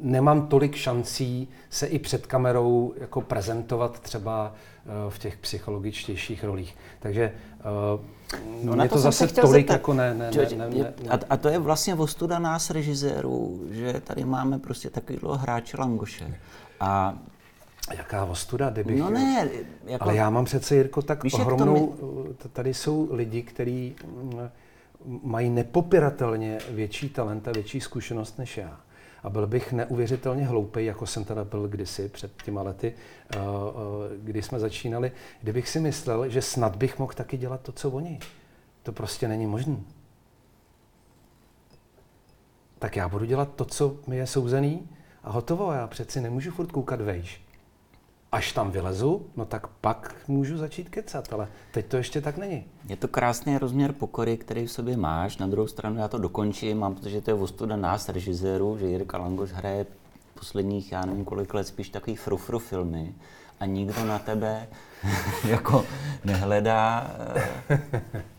nemám 0.00 0.46
tolik 0.46 0.76
šancí 0.76 1.48
se 1.70 1.86
i 1.86 1.98
před 1.98 2.26
kamerou 2.26 2.94
jako 2.96 3.20
prezentovat 3.20 4.00
třeba 4.00 4.52
uh, 4.84 5.12
v 5.12 5.18
těch 5.18 5.36
psychologičtějších 5.36 6.44
rolích. 6.44 6.76
Takže 6.98 7.32
uh, 7.94 8.74
no, 8.76 8.82
je 8.82 8.88
to, 8.88 8.94
to 8.94 9.00
zase 9.00 9.26
tolik 9.26 9.66
zeptat. 9.66 9.72
jako 9.74 9.94
ne, 9.94 10.14
ne, 10.14 10.30
ne, 10.30 10.48
ne, 10.56 10.68
ne, 10.68 11.08
A, 11.10 11.18
a 11.30 11.36
to 11.36 11.48
je 11.48 11.58
vlastně 11.58 11.94
ostuda 11.94 12.38
nás 12.38 12.70
režisérů, 12.70 13.60
že 13.70 14.00
tady 14.04 14.24
máme 14.24 14.58
prostě 14.58 14.90
takovýhle 14.90 15.38
hráče 15.38 15.76
Langoše. 15.76 16.38
A 16.80 17.18
Jaká 17.96 18.24
ostuda, 18.24 18.70
kdybych... 18.70 18.98
No 18.98 19.10
ne, 19.10 19.48
jako... 19.84 20.04
Ale 20.04 20.16
já 20.16 20.30
mám 20.30 20.44
přece, 20.44 20.74
Jirko, 20.74 21.02
tak 21.02 21.24
Víš, 21.24 21.34
ohromnou... 21.34 21.96
Mi... 22.28 22.48
Tady 22.52 22.74
jsou 22.74 23.08
lidi, 23.10 23.42
kteří 23.42 23.96
mm, 24.04 24.50
mají 25.22 25.50
nepopiratelně 25.50 26.58
větší 26.70 27.08
talent 27.08 27.48
a 27.48 27.52
větší 27.52 27.80
zkušenost 27.80 28.38
než 28.38 28.56
já. 28.56 28.80
A 29.22 29.30
byl 29.30 29.46
bych 29.46 29.72
neuvěřitelně 29.72 30.46
hloupý, 30.46 30.84
jako 30.84 31.06
jsem 31.06 31.24
teda 31.24 31.44
byl 31.44 31.68
kdysi 31.68 32.08
před 32.08 32.42
těma 32.42 32.62
lety, 32.62 32.94
eh, 32.94 33.38
eh, 33.38 33.40
kdy 34.18 34.42
jsme 34.42 34.58
začínali, 34.58 35.12
kdybych 35.42 35.68
si 35.68 35.80
myslel, 35.80 36.28
že 36.28 36.42
snad 36.42 36.76
bych 36.76 36.98
mohl 36.98 37.12
taky 37.12 37.36
dělat 37.36 37.60
to, 37.60 37.72
co 37.72 37.90
oni. 37.90 38.18
To 38.82 38.92
prostě 38.92 39.28
není 39.28 39.46
možné. 39.46 39.76
Tak 42.78 42.96
já 42.96 43.08
budu 43.08 43.24
dělat 43.24 43.48
to, 43.56 43.64
co 43.64 43.96
mi 44.06 44.16
je 44.16 44.26
souzený 44.26 44.88
a 45.24 45.30
hotovo. 45.30 45.72
Já 45.72 45.86
přeci 45.86 46.20
nemůžu 46.20 46.50
furt 46.50 46.72
koukat 46.72 47.00
vejš 47.00 47.49
až 48.32 48.52
tam 48.52 48.70
vylezu, 48.70 49.26
no 49.36 49.44
tak 49.44 49.66
pak 49.66 50.14
můžu 50.28 50.58
začít 50.58 50.88
kecat, 50.88 51.32
ale 51.32 51.48
teď 51.72 51.86
to 51.86 51.96
ještě 51.96 52.20
tak 52.20 52.36
není. 52.36 52.64
Je 52.88 52.96
to 52.96 53.08
krásný 53.08 53.58
rozměr 53.58 53.92
pokory, 53.92 54.36
který 54.36 54.66
v 54.66 54.72
sobě 54.72 54.96
máš. 54.96 55.36
Na 55.36 55.46
druhou 55.46 55.68
stranu 55.68 55.98
já 55.98 56.08
to 56.08 56.18
dokončím, 56.18 56.78
mám, 56.78 56.94
protože 56.94 57.20
to 57.20 57.30
je 57.30 57.34
ostuda 57.34 57.76
nás, 57.76 58.08
režisérů, 58.08 58.78
že 58.78 58.86
Jirka 58.86 59.18
Langoš 59.18 59.50
hraje 59.50 59.86
posledních, 60.34 60.92
já 60.92 61.06
nevím 61.06 61.24
kolik 61.24 61.54
let, 61.54 61.66
spíš 61.66 61.88
takový 61.88 62.16
frufru 62.16 62.58
filmy 62.58 63.14
a 63.60 63.66
nikdo 63.66 64.04
na 64.04 64.18
tebe 64.18 64.68
jako 65.48 65.84
nehledá. 66.24 67.10
Eh, 67.70 68.02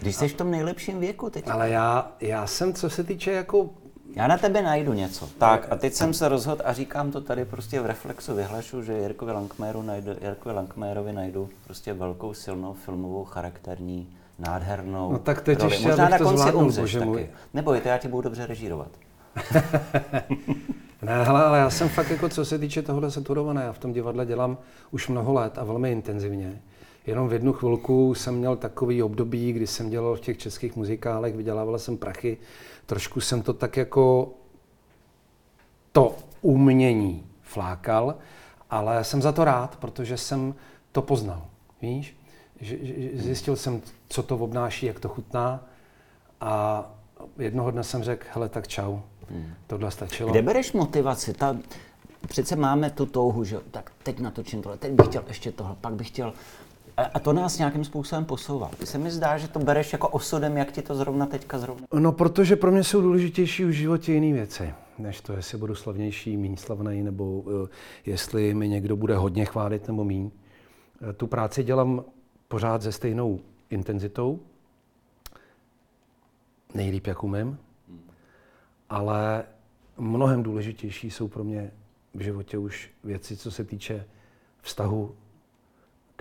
Když 0.00 0.16
jsi 0.16 0.28
v 0.28 0.34
tom 0.34 0.50
nejlepším 0.50 1.00
věku 1.00 1.30
teď. 1.30 1.48
Ale 1.48 1.70
já, 1.70 2.12
já 2.20 2.46
jsem, 2.46 2.74
co 2.74 2.90
se 2.90 3.04
týče 3.04 3.32
jako 3.32 3.70
já 4.16 4.26
na 4.26 4.38
tebe 4.38 4.62
najdu 4.62 4.92
něco. 4.92 5.28
Tak 5.38 5.66
a 5.70 5.76
teď 5.76 5.92
jsem 5.94 6.14
se 6.14 6.28
rozhodl 6.28 6.62
a 6.64 6.72
říkám 6.72 7.10
to 7.12 7.20
tady 7.20 7.44
prostě 7.44 7.80
v 7.80 7.86
reflexu 7.86 8.34
vyhlašu, 8.34 8.82
že 8.82 8.92
Jirkovi 8.92 9.32
Lankméru 9.32 9.82
najdu, 9.82 10.10
Jirkovi 10.22 10.54
Lankmérovi 10.54 11.12
najdu 11.12 11.48
prostě 11.64 11.92
velkou, 11.92 12.34
silnou, 12.34 12.74
filmovou, 12.74 13.24
charakterní, 13.24 14.08
nádhernou 14.38 15.12
No 15.12 15.18
tak 15.18 15.40
teď 15.42 15.58
roli. 15.60 15.72
ještě, 15.74 15.88
Možná 15.88 16.08
na 16.08 16.18
to 16.18 16.24
konci 16.24 16.38
zvládnul, 16.38 16.62
umřeš 16.64 16.80
bože 16.82 16.98
taky. 16.98 17.10
můj. 17.10 17.26
Nebojte, 17.54 17.88
já 17.88 17.98
tě 17.98 18.08
budu 18.08 18.22
dobře 18.22 18.46
režírovat. 18.46 18.88
Ne, 21.02 21.24
hele, 21.24 21.44
ale 21.44 21.58
já 21.58 21.70
jsem 21.70 21.88
fakt 21.88 22.10
jako, 22.10 22.28
co 22.28 22.44
se 22.44 22.58
týče 22.58 22.82
tohohle 22.82 23.10
saturované, 23.10 23.62
já 23.62 23.72
v 23.72 23.78
tom 23.78 23.92
divadle 23.92 24.26
dělám 24.26 24.58
už 24.90 25.08
mnoho 25.08 25.32
let 25.32 25.58
a 25.58 25.64
velmi 25.64 25.92
intenzivně. 25.92 26.60
Jenom 27.06 27.28
v 27.28 27.32
jednu 27.32 27.52
chvilku 27.52 28.14
jsem 28.14 28.34
měl 28.34 28.56
takový 28.56 29.02
období, 29.02 29.52
kdy 29.52 29.66
jsem 29.66 29.90
dělal 29.90 30.16
v 30.16 30.20
těch 30.20 30.38
českých 30.38 30.76
muzikálech, 30.76 31.36
vydělával 31.36 31.78
jsem 31.78 31.96
prachy, 31.96 32.38
trošku 32.86 33.20
jsem 33.20 33.42
to 33.42 33.52
tak 33.52 33.76
jako 33.76 34.30
to 35.92 36.16
umění 36.42 37.26
flákal, 37.42 38.14
ale 38.70 39.04
jsem 39.04 39.22
za 39.22 39.32
to 39.32 39.44
rád, 39.44 39.76
protože 39.76 40.16
jsem 40.16 40.54
to 40.92 41.02
poznal, 41.02 41.46
víš? 41.82 42.16
Že, 42.60 42.78
že, 42.82 43.00
že 43.00 43.22
zjistil 43.22 43.56
jsem, 43.56 43.82
co 44.08 44.22
to 44.22 44.36
obnáší, 44.36 44.86
jak 44.86 45.00
to 45.00 45.08
chutná 45.08 45.66
a 46.40 46.84
jednoho 47.38 47.70
dne 47.70 47.84
jsem 47.84 48.02
řekl, 48.02 48.26
hele, 48.34 48.48
tak 48.48 48.68
čau, 48.68 48.98
tohle 49.66 49.90
stačilo. 49.90 50.30
Kde 50.30 50.42
bereš 50.42 50.72
motivaci? 50.72 51.32
Ta, 51.32 51.56
přece 52.28 52.56
máme 52.56 52.90
tu 52.90 53.06
touhu, 53.06 53.44
že 53.44 53.60
tak 53.70 53.92
teď 54.02 54.18
natočím 54.18 54.62
tohle, 54.62 54.78
teď 54.78 54.92
bych 54.92 55.06
chtěl 55.06 55.24
ještě 55.28 55.52
tohle, 55.52 55.76
pak 55.80 55.94
bych 55.94 56.08
chtěl... 56.08 56.32
A, 56.96 57.20
to 57.20 57.32
nás 57.32 57.58
nějakým 57.58 57.84
způsobem 57.84 58.24
posouvá. 58.24 58.70
Ty 58.78 58.86
se 58.86 58.98
mi 58.98 59.10
zdá, 59.10 59.38
že 59.38 59.48
to 59.48 59.58
bereš 59.58 59.92
jako 59.92 60.08
osudem, 60.08 60.56
jak 60.56 60.72
ti 60.72 60.82
to 60.82 60.94
zrovna 60.94 61.26
teďka 61.26 61.58
zrovna... 61.58 61.86
No, 61.92 62.12
protože 62.12 62.56
pro 62.56 62.70
mě 62.70 62.84
jsou 62.84 63.00
důležitější 63.00 63.64
v 63.64 63.70
životě 63.70 64.12
jiné 64.12 64.32
věci, 64.32 64.74
než 64.98 65.20
to, 65.20 65.32
jestli 65.32 65.58
budu 65.58 65.74
slavnější, 65.74 66.36
méně 66.36 66.56
slavný, 66.56 67.02
nebo 67.02 67.24
uh, 67.24 67.68
jestli 68.06 68.54
mi 68.54 68.68
někdo 68.68 68.96
bude 68.96 69.16
hodně 69.16 69.44
chválit 69.44 69.86
nebo 69.86 70.04
míň. 70.04 70.24
Uh, 70.24 71.12
tu 71.12 71.26
práci 71.26 71.64
dělám 71.64 72.04
pořád 72.48 72.82
se 72.82 72.92
stejnou 72.92 73.40
intenzitou, 73.70 74.40
nejlíp, 76.74 77.06
jak 77.06 77.24
umím, 77.24 77.58
ale 78.90 79.44
mnohem 79.98 80.42
důležitější 80.42 81.10
jsou 81.10 81.28
pro 81.28 81.44
mě 81.44 81.70
v 82.14 82.20
životě 82.20 82.58
už 82.58 82.90
věci, 83.04 83.36
co 83.36 83.50
se 83.50 83.64
týče 83.64 84.04
vztahu 84.62 85.14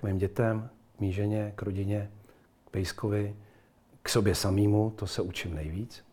k 0.01 0.03
mým 0.03 0.17
dětem, 0.17 0.69
k 0.97 0.99
mý 0.99 1.13
ženě, 1.13 1.53
k 1.55 1.61
rodině, 1.61 2.11
k 2.65 2.69
Pejskovi, 2.69 3.35
k 4.01 4.09
sobě 4.09 4.35
samému, 4.35 4.93
to 4.95 5.07
se 5.07 5.21
učím 5.21 5.53
nejvíc. 5.55 6.05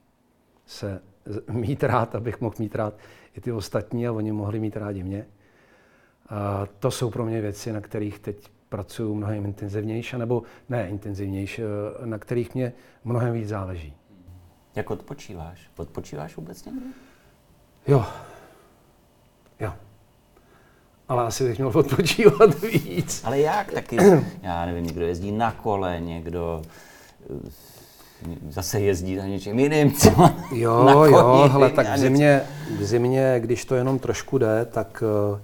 Se 0.66 1.02
mít 1.50 1.82
rád, 1.82 2.14
abych 2.14 2.40
mohl 2.40 2.54
mít 2.58 2.74
rád 2.74 2.94
i 3.36 3.40
ty 3.40 3.52
ostatní 3.52 4.08
a 4.08 4.12
oni 4.12 4.32
mohli 4.32 4.60
mít 4.60 4.76
rádi 4.76 5.02
mě. 5.02 5.26
A 6.28 6.66
to 6.78 6.90
jsou 6.90 7.10
pro 7.10 7.24
mě 7.24 7.40
věci, 7.40 7.72
na 7.72 7.80
kterých 7.80 8.18
teď 8.18 8.50
pracuju 8.68 9.14
mnohem 9.14 9.44
intenzivnější, 9.44 10.18
nebo 10.18 10.42
ne 10.68 10.88
intenzivnější, 10.88 11.62
na 12.04 12.18
kterých 12.18 12.54
mě 12.54 12.72
mnohem 13.04 13.34
víc 13.34 13.48
záleží. 13.48 13.94
Jak 14.74 14.90
odpočíváš? 14.90 15.70
Odpočíváš 15.76 16.36
vůbec 16.36 16.64
někdy? 16.64 16.86
Jo. 17.86 18.06
Jo. 19.60 19.72
Ale 21.08 21.24
asi 21.26 21.44
bych 21.44 21.58
měl 21.58 21.72
odpočívat 21.74 22.62
víc. 22.72 23.22
Ale 23.24 23.40
jak 23.40 23.72
taky, 23.72 23.96
já 24.42 24.66
nevím, 24.66 24.84
někdo 24.84 25.06
jezdí 25.06 25.32
na 25.32 25.52
kole, 25.52 26.00
někdo 26.00 26.62
eh, 27.30 27.68
zase 28.48 28.80
jezdí 28.80 29.16
na 29.16 29.26
něčem 29.26 29.58
jiným, 29.58 29.90
třeba 29.90 30.34
Jo, 30.52 30.84
na 30.84 30.92
koni, 30.92 31.12
jo, 31.12 31.48
hele, 31.52 31.66
a 31.72 31.74
tak 31.74 31.86
v 31.94 31.98
zimě, 31.98 32.42
v 32.78 32.84
zimě, 32.84 33.34
když 33.38 33.64
to 33.64 33.74
jenom 33.74 33.98
trošku 33.98 34.38
jde, 34.38 34.64
tak 34.64 35.02
uh, 35.32 35.38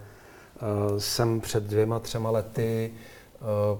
jsem 0.98 1.40
před 1.40 1.64
dvěma, 1.64 1.98
třema 1.98 2.30
lety 2.30 2.92
uh, 3.40 3.78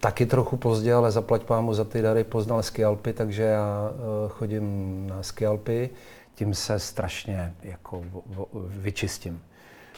taky 0.00 0.26
trochu 0.26 0.56
pozdě, 0.56 0.94
ale 0.94 1.10
zaplať 1.10 1.42
pámu 1.42 1.74
za 1.74 1.84
ty 1.84 2.02
dary 2.02 2.24
poznal 2.24 2.62
skialpy, 2.62 3.12
takže 3.12 3.42
já 3.42 3.90
uh, 3.90 4.30
chodím 4.30 5.06
na 5.06 5.22
skialpy, 5.22 5.90
tím 6.34 6.54
se 6.54 6.78
strašně 6.78 7.54
jako 7.62 8.04
vyčistím. 8.54 9.40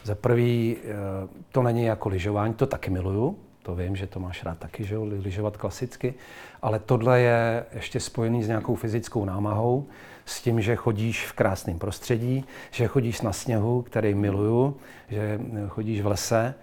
Za 0.05 0.15
prvý, 0.15 0.77
uh, 0.77 1.31
to 1.53 1.63
není 1.63 1.85
jako 1.85 2.09
lyžování, 2.09 2.55
to 2.55 2.67
taky 2.67 2.91
miluju, 2.91 3.39
to 3.63 3.75
vím, 3.75 3.97
že 3.97 4.07
to 4.07 4.21
máš 4.21 4.45
rád 4.45 4.59
taky, 4.59 4.85
že 4.85 4.95
jo, 4.95 5.05
ly- 5.05 5.23
lyžovat 5.23 5.57
klasicky, 5.57 6.15
ale 6.63 6.79
tohle 6.79 7.21
je 7.21 7.65
ještě 7.73 8.01
spojený 8.01 8.43
s 8.43 8.49
nějakou 8.49 8.75
fyzickou 8.75 9.25
námahou, 9.25 9.87
s 10.25 10.43
tím, 10.43 10.61
že 10.61 10.77
chodíš 10.77 11.27
v 11.27 11.33
krásném 11.33 11.79
prostředí, 11.79 12.45
že 12.71 12.87
chodíš 12.87 13.21
na 13.21 13.33
sněhu, 13.33 13.83
který 13.83 14.15
miluju, 14.15 14.77
že 15.09 15.41
eh, 15.57 15.69
chodíš 15.69 16.01
v 16.01 16.07
lese, 16.07 16.55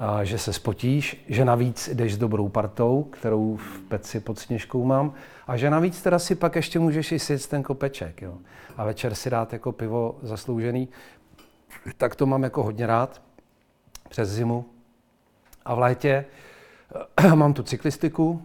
a 0.00 0.24
že 0.24 0.38
se 0.38 0.52
spotíš, 0.52 1.24
že 1.28 1.44
navíc 1.44 1.88
jdeš 1.92 2.14
s 2.14 2.18
dobrou 2.18 2.48
partou, 2.48 3.02
kterou 3.02 3.56
v 3.56 3.80
peci 3.88 4.20
pod 4.20 4.38
sněžkou 4.38 4.84
mám, 4.84 5.12
a 5.46 5.56
že 5.56 5.70
navíc 5.70 6.02
teda 6.02 6.18
si 6.18 6.34
pak 6.34 6.56
ještě 6.56 6.78
můžeš 6.78 7.12
i 7.12 7.18
sjet 7.18 7.46
ten 7.46 7.62
kopeček, 7.62 8.22
jo. 8.22 8.38
A 8.76 8.84
večer 8.84 9.14
si 9.14 9.30
dát 9.30 9.52
jako 9.52 9.72
pivo 9.72 10.18
zasloužený, 10.22 10.88
tak 11.96 12.16
to 12.16 12.26
mám 12.26 12.42
jako 12.42 12.62
hodně 12.62 12.86
rád 12.86 13.22
přes 14.08 14.28
zimu. 14.28 14.64
A 15.64 15.74
v 15.74 15.78
létě 15.78 16.24
eh, 17.24 17.28
mám 17.34 17.54
tu 17.54 17.62
cyklistiku 17.62 18.42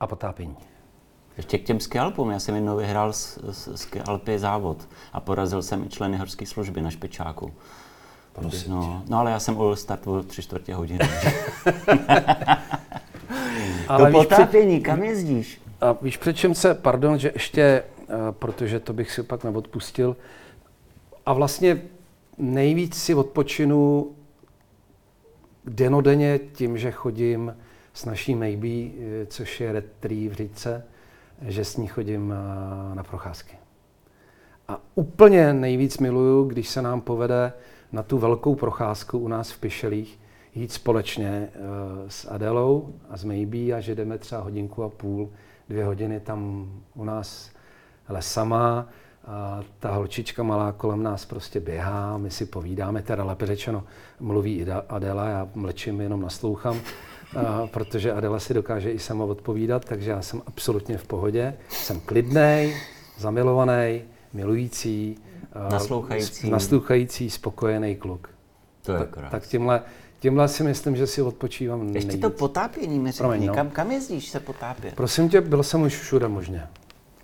a 0.00 0.06
potápění. 0.06 0.56
Ještě 1.36 1.58
k 1.58 1.64
těm 1.64 1.80
skialpům. 1.80 2.30
Já 2.30 2.38
jsem 2.38 2.54
jednou 2.54 2.76
vyhrál 2.76 3.12
s, 3.12 3.52
s, 3.52 3.76
skialpy 3.76 4.38
závod 4.38 4.88
a 5.12 5.20
porazil 5.20 5.62
jsem 5.62 5.84
i 5.84 5.88
členy 5.88 6.16
horské 6.16 6.46
služby 6.46 6.80
na 6.80 6.90
špičáku. 6.90 7.52
Prosím 8.32 8.72
no, 8.72 9.02
no, 9.08 9.18
ale 9.18 9.30
já 9.30 9.40
jsem 9.40 9.56
ul 9.56 9.76
start 9.76 10.06
o 10.06 10.22
tři 10.22 10.42
čtvrtě 10.42 10.74
hodiny. 10.74 10.98
Ale 13.88 14.12
to 14.12 14.18
víš, 14.18 14.26
před, 14.26 14.36
potápění, 14.36 14.80
kam 14.80 15.02
jezdíš? 15.02 15.60
a 15.80 15.92
víš, 15.92 16.16
před 16.16 16.36
čem 16.36 16.54
se, 16.54 16.74
pardon, 16.74 17.18
že 17.18 17.30
ještě, 17.34 17.62
eh, 17.62 17.82
protože 18.32 18.80
to 18.80 18.92
bych 18.92 19.10
si 19.10 19.22
pak 19.22 19.44
neodpustil, 19.44 20.16
a 21.26 21.32
vlastně 21.32 21.82
nejvíc 22.38 22.94
si 22.94 23.14
odpočinu 23.14 24.10
denodenně 25.64 26.38
tím, 26.38 26.78
že 26.78 26.90
chodím 26.90 27.56
s 27.92 28.04
naší 28.04 28.34
Maybe, 28.34 28.68
eh, 28.68 29.26
což 29.26 29.60
je 29.60 29.72
retrý 29.72 30.28
v 30.28 30.32
Řídce, 30.32 30.84
že 31.42 31.64
s 31.64 31.76
ní 31.76 31.86
chodím 31.86 32.32
eh, 32.32 32.94
na 32.94 33.02
procházky. 33.02 33.56
A 34.68 34.80
úplně 34.94 35.52
nejvíc 35.52 35.98
miluju, 35.98 36.44
když 36.44 36.68
se 36.68 36.82
nám 36.82 37.00
povede 37.00 37.52
na 37.92 38.02
tu 38.02 38.18
velkou 38.18 38.54
procházku 38.54 39.18
u 39.18 39.28
nás 39.28 39.50
v 39.50 39.60
Pišelích 39.60 40.18
jít 40.56 40.72
společně 40.72 41.48
uh, 41.54 42.08
s 42.08 42.30
Adelou 42.30 42.94
a 43.10 43.16
s 43.16 43.24
Maybe 43.24 43.72
a 43.72 43.80
že 43.80 43.94
jdeme 43.94 44.18
třeba 44.18 44.40
hodinku 44.40 44.82
a 44.82 44.88
půl, 44.88 45.30
dvě 45.68 45.84
hodiny 45.84 46.20
tam 46.20 46.70
u 46.94 47.04
nás 47.04 47.50
lesama 48.08 48.88
a 49.26 49.60
ta 49.80 49.90
holčička 49.94 50.42
malá 50.42 50.72
kolem 50.72 51.02
nás 51.02 51.24
prostě 51.24 51.60
běhá, 51.60 52.18
my 52.18 52.30
si 52.30 52.46
povídáme, 52.46 53.02
teda 53.02 53.24
lépe 53.24 53.46
řečeno 53.46 53.84
mluví 54.20 54.56
i 54.58 54.66
Adela, 54.88 55.28
já 55.28 55.48
mlčím, 55.54 56.00
jenom 56.00 56.20
naslouchám, 56.22 56.80
a, 57.36 57.66
protože 57.66 58.12
Adela 58.12 58.38
si 58.38 58.54
dokáže 58.54 58.90
i 58.92 58.98
sama 58.98 59.24
odpovídat, 59.24 59.84
takže 59.84 60.10
já 60.10 60.22
jsem 60.22 60.42
absolutně 60.46 60.98
v 60.98 61.04
pohodě, 61.06 61.54
jsem 61.68 62.00
klidnej, 62.00 62.76
zamilovaný, 63.18 64.02
milující, 64.32 65.18
Naslouchající. 65.70 66.50
naslouchající, 66.50 67.30
spokojený 67.30 67.96
kluk. 67.96 68.28
To 68.82 68.92
je 68.92 68.98
Tak, 68.98 69.10
krásné. 69.10 69.30
tak 69.30 69.46
tímhle, 69.46 69.82
tímhle 70.20 70.48
si 70.48 70.62
myslím, 70.64 70.96
že 70.96 71.06
si 71.06 71.22
odpočívám 71.22 71.82
Ještě 71.94 72.06
nejvíc. 72.06 72.22
to 72.22 72.30
potápění 72.30 72.98
mi 72.98 73.12
Promiň, 73.12 73.32
řekni. 73.34 73.46
no. 73.46 73.54
Kam, 73.54 73.70
kam 73.70 73.90
jezdíš 73.90 74.28
se 74.28 74.40
potápět? 74.40 74.94
Prosím 74.94 75.28
tě, 75.28 75.40
byl 75.40 75.62
jsem 75.62 75.82
už 75.82 75.96
všude 75.96 76.28
možně. 76.28 76.66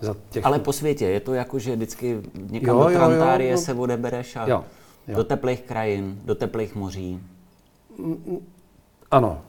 Za 0.03 0.15
těch... 0.29 0.45
Ale 0.45 0.59
po 0.59 0.73
světě, 0.73 1.05
je 1.05 1.19
to 1.19 1.33
jako, 1.33 1.59
že 1.59 1.75
vždycky 1.75 2.21
někam 2.49 2.75
Jo, 2.75 2.83
do 2.83 2.89
jo, 2.89 2.99
jo, 2.99 3.07
Trantárie 3.07 3.51
no. 3.51 3.57
se 3.57 3.73
odebereš 3.73 4.35
a 4.35 4.47
Jo, 4.47 4.63
jo. 5.07 5.15
do 5.15 5.23
teplých 5.23 5.61
krajin, 5.61 6.19
do 6.25 6.35
teplých 6.35 6.75
moří. 6.75 7.19
Ano. 9.11 9.41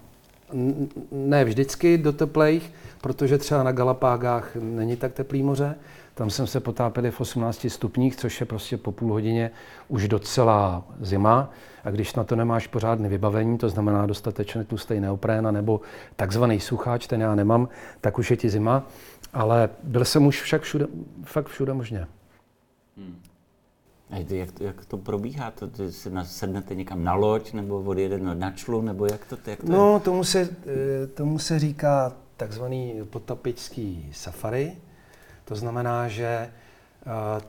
Ne 1.13 1.45
vždycky 1.45 1.99
do 1.99 2.13
teplejch, 2.13 2.71
protože 3.01 3.39
třeba 3.39 3.63
na 3.63 3.73
Galapágách 3.73 4.57
není 4.61 4.97
tak 4.97 5.13
teplý 5.13 5.43
moře. 5.43 5.75
Tam 6.15 6.31
jsem 6.31 6.47
se 6.47 6.61
potápěli 6.61 7.11
v 7.11 7.21
18 7.21 7.67
stupních, 7.69 8.17
což 8.17 8.41
je 8.41 8.47
prostě 8.47 8.77
po 8.77 8.93
půl 8.93 9.13
hodině 9.13 9.51
už 9.89 10.09
docela 10.09 10.85
zima. 11.01 11.51
A 11.85 11.91
když 11.91 12.15
na 12.15 12.25
to 12.25 12.37
nemáš 12.37 12.67
pořádné 12.67 13.09
vybavení, 13.09 13.59
to 13.59 13.69
znamená 13.69 14.07
dostatečně 14.07 14.65
tlustý 14.65 15.01
neoprén 15.01 15.55
nebo 15.55 15.81
takzvaný 16.17 16.61
sucháč, 16.61 17.07
ten 17.07 17.21
já 17.21 17.35
nemám, 17.35 17.69
tak 18.01 18.19
už 18.19 18.31
je 18.31 18.37
ti 18.37 18.51
zima. 18.51 18.87
Ale 19.35 19.71
byl 19.83 20.05
jsem 20.05 20.27
už 20.27 20.43
však 20.43 20.63
všude, 20.63 20.87
fakt 21.25 21.47
všude 21.47 21.73
možně. 21.75 22.07
A 24.11 24.25
ty, 24.25 24.37
jak, 24.37 24.53
to, 24.53 24.65
jak 24.65 24.85
to 24.87 24.97
probíhá? 24.97 25.51
To, 25.51 25.67
ty 25.67 25.93
si 25.93 26.11
na- 26.11 26.25
sednete 26.25 26.75
někam 26.75 27.05
na 27.05 27.15
loď, 27.15 27.53
nebo 27.53 27.83
odjedete 27.83 28.35
na 28.35 28.51
člu, 28.51 28.83
nebo 28.83 29.07
jak 29.07 29.25
to, 29.27 29.37
jak 29.47 29.61
to 29.61 29.67
je? 29.73 29.79
No, 29.79 30.01
tomu 30.01 30.25
se, 30.25 30.49
eh, 31.03 31.07
tomu 31.07 31.39
se 31.39 31.59
říká 31.59 32.13
takzvaný 32.37 32.95
potapičský 33.11 34.11
safari. 34.13 34.77
To 35.45 35.55
znamená, 35.55 36.09
že 36.09 36.51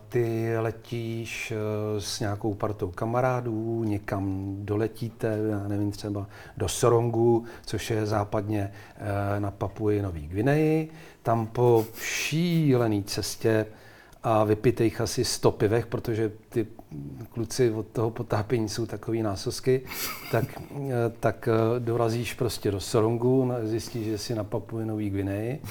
ty 0.10 0.58
letíš 0.58 1.54
s 2.00 2.20
nějakou 2.20 2.54
partou 2.54 2.92
kamarádů, 2.92 3.84
někam 3.84 4.56
doletíte, 4.60 5.40
já 5.50 5.68
nevím, 5.68 5.92
třeba 5.92 6.28
do 6.58 6.68
Sorongu, 6.68 7.46
což 7.66 7.90
je 7.90 8.06
západně 8.06 8.72
na 9.40 9.52
Papuji 9.52 10.02
Nový 10.02 10.28
Gvineji. 10.28 10.90
Tam 11.24 11.48
po 11.48 11.86
šílené 12.02 13.04
cestě 13.04 13.66
a 14.24 14.44
vypijte 14.44 14.84
jich 14.84 15.02
asi 15.02 15.26
100 15.26 15.52
pivech, 15.52 15.88
protože 15.88 16.32
ty 16.50 16.68
kluci 17.34 17.72
od 17.72 17.88
toho 17.88 18.12
potápění 18.12 18.70
jsou 18.70 18.86
takový 18.86 19.24
násosky, 19.24 19.82
tak, 20.32 20.46
eh, 20.72 20.92
tak 21.20 21.50
eh, 21.52 21.80
dorazíš 21.80 22.34
prostě 22.34 22.72
do 22.72 22.80
Sorongu, 22.80 23.52
zjistíš, 23.64 24.06
že 24.06 24.18
jsi 24.18 24.36
na 24.36 24.44
Papui 24.44 24.86
Nový 24.86 25.10
Gvineji, 25.10 25.62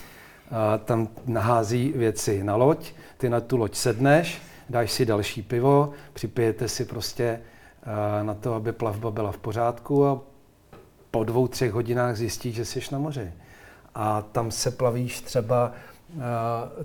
a 0.54 0.78
tam 0.78 1.08
nahází 1.26 1.92
věci 1.96 2.44
na 2.44 2.56
loď, 2.56 2.92
ty 3.16 3.28
na 3.28 3.40
tu 3.40 3.56
loď 3.56 3.74
sedneš, 3.74 4.42
dáš 4.70 4.92
si 4.92 5.06
další 5.06 5.42
pivo, 5.42 5.90
připijete 6.12 6.68
si 6.68 6.84
prostě 6.84 7.24
eh, 7.82 8.24
na 8.24 8.34
to, 8.34 8.54
aby 8.54 8.72
plavba 8.72 9.10
byla 9.10 9.32
v 9.32 9.38
pořádku 9.38 10.06
a 10.06 10.20
po 11.10 11.24
dvou, 11.24 11.48
třech 11.48 11.72
hodinách 11.72 12.16
zjistíš, 12.16 12.54
že 12.54 12.64
jsi 12.64 12.80
na 12.92 12.98
moři. 12.98 13.32
A 13.94 14.22
tam 14.22 14.50
se 14.50 14.70
plavíš 14.70 15.20
třeba 15.20 15.72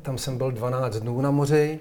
tam 0.02 0.18
jsem 0.18 0.38
byl 0.38 0.52
12 0.52 0.96
dnů 0.96 1.22
na 1.22 1.32
moři 1.32 1.80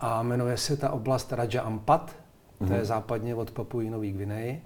a 0.00 0.22
jmenuje 0.22 0.56
se 0.56 0.76
ta 0.76 0.90
oblast 0.90 1.32
Raja 1.32 1.62
Ampat, 1.62 2.10
mm-hmm. 2.10 2.66
to 2.66 2.72
je 2.72 2.78
mhm. 2.78 2.86
západně 2.86 3.34
od 3.34 3.50
Papuji 3.50 3.90
Nový 3.90 4.12
Gvineji. 4.12 4.62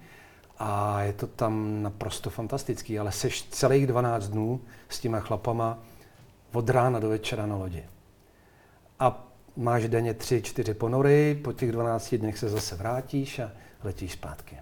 A 0.58 1.02
je 1.02 1.12
to 1.12 1.26
tam 1.26 1.82
naprosto 1.82 2.30
fantastický, 2.30 2.98
ale 2.98 3.12
seš 3.12 3.42
celých 3.42 3.86
12 3.86 4.28
dnů 4.28 4.60
s 4.88 5.00
těma 5.00 5.20
chlapama 5.20 5.78
od 6.54 6.70
rána 6.70 7.00
do 7.00 7.08
večera 7.08 7.46
na 7.46 7.56
lodi. 7.56 7.84
A 8.98 9.28
máš 9.56 9.88
denně 9.88 10.12
3-4 10.12 10.74
ponory, 10.74 11.40
po 11.44 11.52
těch 11.52 11.72
12 11.72 12.14
dnech 12.14 12.38
se 12.38 12.48
zase 12.48 12.76
vrátíš 12.76 13.38
a 13.38 13.52
letíš 13.84 14.12
zpátky. 14.12 14.56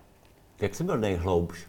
Jak 0.60 0.74
jsi 0.74 0.84
byl 0.84 0.98
nejhloubš? 0.98 1.66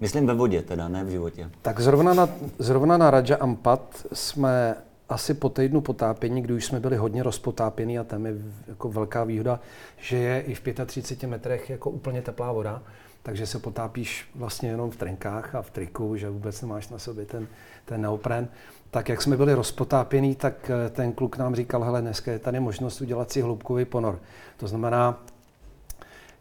Myslím 0.00 0.26
ve 0.26 0.34
vodě 0.34 0.62
teda, 0.62 0.88
ne 0.88 1.04
v 1.04 1.08
životě. 1.08 1.50
Tak 1.62 1.80
zrovna 1.80 2.14
na, 2.14 2.28
zrovna 2.58 2.96
na 2.96 3.10
Raja 3.10 3.36
Ampat 3.36 4.06
jsme 4.12 4.76
asi 5.08 5.34
po 5.34 5.48
týdnu 5.48 5.80
potápění, 5.80 6.42
kdy 6.42 6.54
už 6.54 6.64
jsme 6.64 6.80
byli 6.80 6.96
hodně 6.96 7.22
rozpotápění 7.22 7.98
a 7.98 8.04
tam 8.04 8.26
je 8.26 8.34
jako 8.68 8.88
velká 8.88 9.24
výhoda, 9.24 9.60
že 9.96 10.16
je 10.16 10.40
i 10.40 10.54
v 10.54 10.62
35 10.86 11.28
metrech 11.28 11.70
jako 11.70 11.90
úplně 11.90 12.22
teplá 12.22 12.52
voda, 12.52 12.82
takže 13.22 13.46
se 13.46 13.58
potápíš 13.58 14.28
vlastně 14.34 14.68
jenom 14.68 14.90
v 14.90 14.96
trenkách 14.96 15.54
a 15.54 15.62
v 15.62 15.70
triku, 15.70 16.16
že 16.16 16.30
vůbec 16.30 16.62
nemáš 16.62 16.88
na 16.88 16.98
sobě 16.98 17.26
ten, 17.26 17.46
ten 17.84 18.00
neopren. 18.00 18.48
Tak 18.94 19.08
jak 19.08 19.22
jsme 19.22 19.36
byli 19.36 19.54
rozpotápění, 19.54 20.34
tak 20.34 20.70
eh, 20.70 20.90
ten 20.90 21.12
kluk 21.12 21.36
nám 21.38 21.54
říkal, 21.54 21.84
hele, 21.84 22.00
dneska 22.00 22.32
je 22.32 22.38
tady 22.38 22.60
možnost 22.60 23.00
udělat 23.00 23.30
si 23.30 23.40
hloubkový 23.40 23.84
ponor. 23.84 24.18
To 24.56 24.68
znamená, 24.68 25.18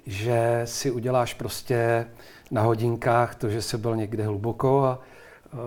že 0.05 0.61
si 0.65 0.91
uděláš 0.91 1.33
prostě 1.33 2.05
na 2.51 2.61
hodinkách 2.61 3.35
to, 3.35 3.49
že 3.49 3.61
se 3.61 3.77
byl 3.77 3.95
někde 3.95 4.25
hluboko 4.25 4.85
a 4.85 4.99
uh, 5.53 5.59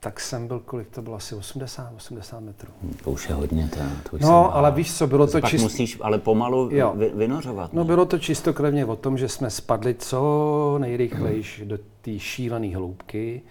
tak 0.00 0.20
jsem 0.20 0.46
byl, 0.46 0.60
kolik 0.60 0.88
to 0.90 1.02
bylo, 1.02 1.16
asi 1.16 1.34
80, 1.34 1.92
80 1.96 2.40
metrů. 2.40 2.70
To 3.04 3.10
už 3.10 3.28
je 3.28 3.34
hodně, 3.34 3.68
to, 3.68 3.78
to 4.10 4.16
už 4.16 4.22
No, 4.22 4.56
ale 4.56 4.70
víš 4.70 4.94
co, 4.94 5.06
bylo 5.06 5.26
to 5.26 5.40
čisto... 5.40 5.62
musíš 5.62 5.98
ale 6.00 6.18
pomalu 6.18 6.68
jo. 6.72 6.94
vynořovat. 7.14 7.72
No, 7.72 7.84
bylo 7.84 8.06
to 8.06 8.18
čistokrevně 8.18 8.86
o 8.86 8.96
tom, 8.96 9.18
že 9.18 9.28
jsme 9.28 9.50
spadli 9.50 9.94
co 9.94 10.76
nejrychlejší 10.78 11.60
hmm. 11.60 11.68
do 11.68 11.78
té 12.02 12.18
šílené 12.18 12.76
hloubky. 12.76 13.42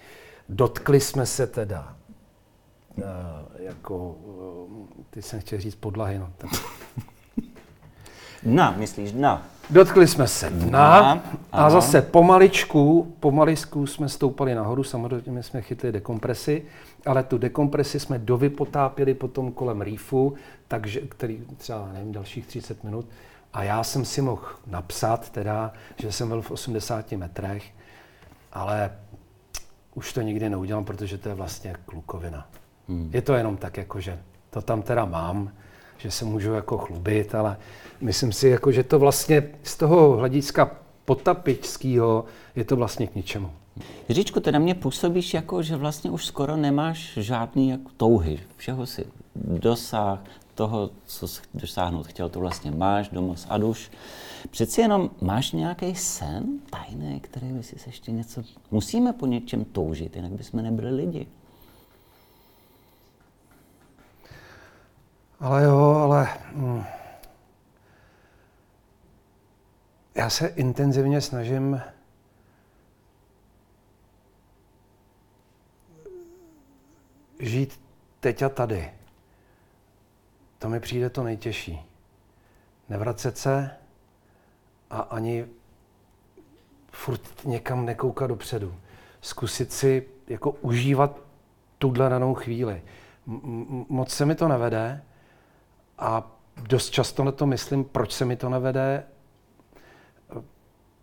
Dotkli 0.50 1.00
jsme 1.00 1.26
se 1.26 1.48
teda 1.48 1.96
jako, 3.60 3.98
uh, 3.98 4.88
ty 5.10 5.22
jsem 5.22 5.40
chtěl 5.40 5.60
říct 5.60 5.76
podlahy, 5.76 6.20
no. 6.20 6.30
Tak. 6.38 6.52
Dna, 8.44 8.72
myslíš 8.78 9.12
dna? 9.12 9.48
Dotkli 9.70 10.08
jsme 10.08 10.28
se 10.28 10.50
dna 10.50 11.24
a 11.52 11.70
zase 11.70 12.02
pomaličku, 12.02 13.16
pomaličku 13.20 13.88
jsme 13.88 14.10
stoupali 14.10 14.56
nahoru, 14.56 14.84
samozřejmě 14.84 15.44
jsme 15.44 15.62
chytli 15.62 15.92
dekompresi, 15.92 16.66
ale 17.06 17.24
tu 17.24 17.38
dekompresi 17.38 18.00
jsme 18.00 18.20
dovypotápili 18.20 19.14
potom 19.14 19.52
kolem 19.52 19.82
rýfu, 19.82 20.34
takže, 20.68 21.02
který 21.02 21.44
třeba, 21.58 21.90
nevím, 21.94 22.12
dalších 22.12 22.48
30 22.48 22.84
minut. 22.84 23.06
A 23.54 23.64
já 23.64 23.84
jsem 23.84 24.06
si 24.06 24.22
mohl 24.22 24.46
napsat 24.68 25.30
teda, 25.30 25.74
že 25.98 26.12
jsem 26.12 26.28
byl 26.28 26.42
v 26.42 26.52
80 26.52 27.12
metrech, 27.12 27.64
ale 28.54 28.92
už 29.96 30.14
to 30.14 30.22
nikdy 30.22 30.50
neudělám, 30.50 30.86
protože 30.86 31.18
to 31.18 31.30
je 31.30 31.36
vlastně 31.36 31.76
klukovina. 31.86 32.48
Hmm. 32.92 33.10
Je 33.14 33.22
to 33.22 33.34
jenom 33.34 33.58
tak, 33.58 33.78
jako 33.78 34.00
že 34.02 34.20
to 34.50 34.62
tam 34.62 34.82
teda 34.82 35.06
mám, 35.06 35.52
že 35.98 36.12
se 36.12 36.26
můžu 36.26 36.54
jako 36.54 36.78
chlubit, 36.78 37.36
ale 37.36 37.58
myslím 38.02 38.32
si, 38.32 38.48
jako, 38.48 38.72
že 38.72 38.84
to 38.84 39.00
vlastně 39.00 39.44
z 39.64 39.78
toho 39.78 40.18
hlediska 40.18 40.72
potapičského 41.06 42.26
je 42.56 42.64
to 42.64 42.76
vlastně 42.76 43.08
k 43.08 43.16
ničemu. 43.16 43.52
Jiříčku, 44.10 44.40
ty 44.40 44.52
na 44.52 44.60
mě 44.60 44.76
působíš 44.76 45.34
jako, 45.34 45.64
že 45.64 45.76
vlastně 45.76 46.12
už 46.12 46.26
skoro 46.26 46.58
nemáš 46.58 47.14
žádný 47.18 47.70
jako 47.70 47.92
touhy. 47.98 48.40
Všeho 48.58 48.86
si 48.86 49.06
dosáh, 49.36 50.20
toho, 50.56 50.90
co 51.06 51.28
jsi 51.28 51.42
dosáhnout 51.54 52.08
chtěl, 52.08 52.30
to 52.30 52.40
vlastně 52.40 52.72
máš, 52.72 53.10
domov 53.10 53.46
a 53.50 53.58
duš. 53.58 53.92
Přeci 54.50 54.82
jenom 54.82 55.10
máš 55.22 55.52
nějaký 55.52 55.96
sen 55.96 56.44
tajný, 56.70 57.20
který 57.20 57.48
by 57.48 57.64
si 57.64 57.76
ještě 57.88 58.12
něco... 58.12 58.44
Musíme 58.72 59.14
po 59.14 59.26
něčem 59.26 59.66
toužit, 59.66 60.16
jinak 60.16 60.32
bychom 60.32 60.64
nebyli 60.64 60.96
lidi. 60.96 61.28
Ale 65.42 65.64
jo, 65.64 65.80
ale... 65.80 66.30
Hm. 66.52 66.84
Já 70.16 70.30
se 70.30 70.48
intenzivně 70.48 71.22
snažím 71.22 71.82
žít 77.40 77.82
teď 78.20 78.42
a 78.42 78.50
tady. 78.50 78.92
To 80.60 80.70
mi 80.70 80.80
přijde 80.80 81.10
to 81.10 81.24
nejtěžší. 81.24 81.82
Nevracet 82.90 83.38
se 83.38 83.70
a 84.90 85.00
ani 85.00 85.46
furt 86.92 87.46
někam 87.46 87.86
nekoukat 87.86 88.30
dopředu. 88.30 88.76
Zkusit 89.22 89.74
si 89.74 90.08
jako 90.28 90.52
užívat 90.52 91.20
tuhle 91.78 92.10
danou 92.10 92.34
chvíli. 92.34 92.82
M- 93.28 93.86
moc 93.90 94.14
se 94.14 94.26
mi 94.26 94.36
to 94.36 94.48
nevede, 94.48 95.04
a 96.02 96.32
dost 96.68 96.90
často 96.90 97.24
na 97.24 97.32
to 97.32 97.46
myslím, 97.46 97.84
proč 97.84 98.12
se 98.12 98.26
mi 98.26 98.36
to 98.36 98.50
nevede, 98.50 99.04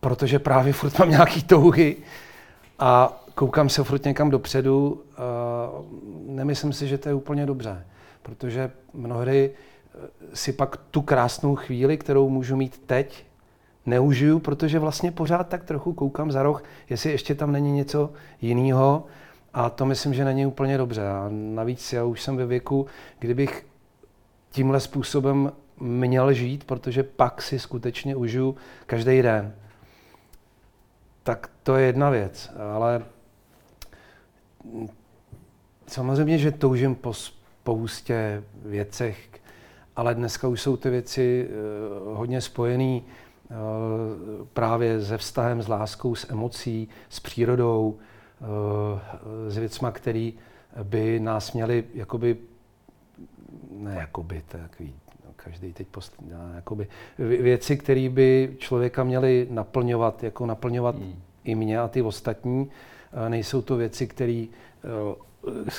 protože 0.01 0.39
právě 0.39 0.73
furt 0.73 0.99
mám 0.99 1.11
nějaký 1.11 1.43
touhy 1.43 1.97
a 2.79 3.23
koukám 3.35 3.69
se 3.69 3.85
furt 3.85 4.05
někam 4.05 4.31
dopředu. 4.31 5.03
Nemyslím 6.27 6.73
si, 6.73 6.89
že 6.89 6.99
to 6.99 7.09
je 7.09 7.15
úplně 7.15 7.47
dobře, 7.47 7.87
protože 8.23 8.71
mnohdy 8.95 9.51
eh, 9.51 10.09
si 10.35 10.53
pak 10.53 10.77
tu 10.77 11.03
krásnou 11.03 11.57
chvíli, 11.57 11.97
kterou 11.97 12.29
můžu 12.29 12.57
mít 12.57 12.83
teď, 12.87 13.27
neužiju, 13.87 14.39
protože 14.39 14.79
vlastně 14.79 15.13
pořád 15.13 15.49
tak 15.49 15.65
trochu 15.65 15.93
koukám 15.93 16.33
za 16.33 16.43
roh, 16.43 16.63
jestli 16.91 17.11
ještě 17.11 17.35
tam 17.35 17.53
není 17.53 17.73
něco 17.73 18.11
jiného. 18.41 19.05
A 19.55 19.71
to 19.71 19.87
myslím, 19.87 20.15
že 20.15 20.25
není 20.25 20.47
úplně 20.47 20.79
dobře. 20.79 21.09
A 21.09 21.27
navíc 21.31 21.93
já 21.93 22.05
už 22.05 22.23
jsem 22.23 22.37
ve 22.37 22.47
věku, 22.47 22.87
kdybych 23.19 23.67
tímhle 24.51 24.81
způsobem 24.81 25.53
měl 25.81 26.33
žít, 26.33 26.65
protože 26.65 27.03
pak 27.03 27.43
si 27.43 27.59
skutečně 27.59 28.17
užiju 28.17 28.57
každý 28.87 29.23
den. 29.23 29.55
Tak 31.23 31.51
to 31.63 31.77
je 31.77 31.87
jedna 31.87 32.11
věc, 32.11 32.51
ale 32.75 33.05
samozřejmě, 35.87 36.39
že 36.39 36.51
toužím 36.51 36.95
po 36.95 37.15
spoustě 37.15 38.43
věcech, 38.65 39.29
ale 39.97 40.15
dneska 40.15 40.49
už 40.49 40.61
jsou 40.61 40.77
ty 40.77 40.91
věci 40.91 41.49
uh, 41.49 42.19
hodně 42.19 42.41
spojené 42.41 43.01
uh, 43.01 43.05
právě 44.53 45.05
se 45.05 45.19
vztahem, 45.19 45.63
s 45.63 45.69
láskou, 45.69 46.15
s 46.15 46.31
emocí, 46.31 46.89
s 47.09 47.21
přírodou, 47.21 47.99
uh, 48.41 48.49
s 49.49 49.59
věcma, 49.59 49.91
které 49.91 50.31
by 50.83 51.21
nás 51.21 51.53
měly 51.53 51.85
jakoby 51.95 52.37
ne 53.71 53.95
jakoby, 53.95 54.43
takový, 54.49 54.95
no, 55.25 55.31
každý 55.37 55.73
teď 55.73 55.89
post, 55.89 56.23
jakoby, 56.55 56.89
věci, 57.19 57.77
které 57.77 58.09
by 58.09 58.57
člověka 58.59 59.05
měly 59.05 59.47
naplňovat, 59.51 60.25
jako 60.25 60.47
naplňovat 60.47 60.97
hmm. 60.97 61.23
i 61.45 61.55
mě 61.55 61.81
a 61.81 61.89
ty 61.89 62.03
ostatní. 62.03 62.71
Nejsou 63.29 63.63
to 63.63 63.77
věci, 63.77 64.07
které 64.07 64.47
eh, 64.85 65.71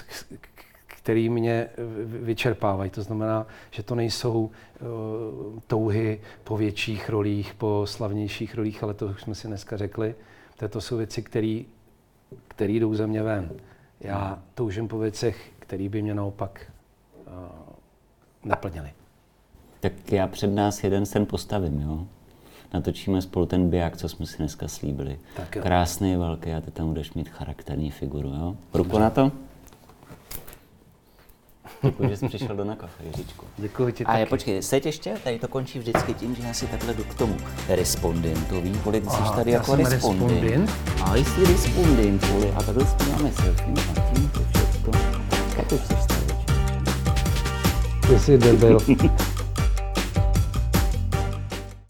který 1.00 1.30
mě 1.30 1.70
vyčerpávají. 2.06 2.90
To 2.90 3.02
znamená, 3.02 3.48
že 3.72 3.84
to 3.84 3.96
nejsou 3.96 4.40
uh, 4.42 5.60
touhy 5.68 6.22
po 6.44 6.58
větších 6.58 7.10
rolích, 7.10 7.54
po 7.54 7.82
slavnějších 7.86 8.56
rolích, 8.56 8.84
ale 8.84 8.94
to 8.94 9.06
už 9.06 9.22
jsme 9.22 9.36
si 9.36 9.48
dneska 9.48 9.78
řekli. 9.78 10.16
To 10.70 10.82
jsou 10.82 10.98
věci, 10.98 11.22
které 11.22 12.74
jdou 12.74 12.96
ze 12.96 13.08
mě 13.08 13.24
ven. 13.24 13.52
Já 14.00 14.44
toužím 14.56 14.88
po 14.88 15.00
věcech, 15.00 15.52
které 15.60 15.90
by 15.90 16.02
mě 16.02 16.16
naopak 16.16 16.72
uh, 17.28 17.34
neplnily. 18.50 18.90
Tak 19.80 20.12
já 20.12 20.28
před 20.28 20.48
nás 20.48 20.84
jeden 20.84 21.06
sen 21.06 21.26
postavím, 21.26 21.82
jo? 21.82 22.06
Natočíme 22.74 23.22
spolu 23.22 23.46
ten 23.46 23.70
biják, 23.70 23.98
co 23.98 24.10
jsme 24.10 24.26
si 24.26 24.38
dneska 24.38 24.68
slíbili. 24.68 25.20
Tak 25.36 25.56
jo. 25.56 25.62
Krásný, 25.64 26.16
velký 26.16 26.52
a 26.54 26.62
ty 26.62 26.72
tam 26.72 26.88
budeš 26.88 27.14
mít 27.14 27.30
charakterní 27.30 27.92
figuru, 27.92 28.30
jo? 28.30 28.56
Ruku 28.74 29.00
na 29.00 29.10
to? 29.10 29.32
Děkuji, 31.84 32.10
že 32.10 32.18
jsi 32.18 32.28
přišel 32.28 32.56
do 32.56 32.64
na 32.64 32.76
kafe, 32.76 33.04
Jiříčku. 33.04 33.46
Děkuji 33.58 33.94
ti 33.94 34.06
A 34.06 34.18
je, 34.18 34.26
taky. 34.26 34.30
počkej, 34.30 34.62
seď 34.64 34.86
ještě, 34.86 35.14
tady 35.24 35.40
to 35.40 35.48
končí 35.48 35.80
vždycky 35.80 36.14
tím, 36.14 36.36
že 36.36 36.44
já 36.44 36.54
si 36.54 36.68
takhle 36.68 36.94
jdu 36.94 37.04
k 37.04 37.14
tomu 37.14 37.36
respondentovi, 37.68 38.72
kolik 38.84 39.04
jsi 39.04 39.10
Aha, 39.10 39.36
tady 39.36 39.52
já 39.52 39.58
jako 39.58 39.76
jsem 39.76 39.86
respondent. 39.86 40.32
respondent. 40.42 40.72
A 41.04 41.16
jsi 41.16 41.46
respondent, 41.46 42.24
vole, 42.28 42.52
a 42.56 42.64
takhle 42.64 42.86
si 42.86 43.10
máme 43.12 43.32
selfie, 43.32 43.74
a 43.98 44.14
tím 44.14 44.30
to 44.30 44.40
všechno. 44.54 44.92
Jak 45.58 45.68
to 45.68 45.78
chceš 45.78 46.19
stavit? 48.18 48.20
Ty 48.20 48.20
jsi 48.20 48.38
debil. 48.38 48.78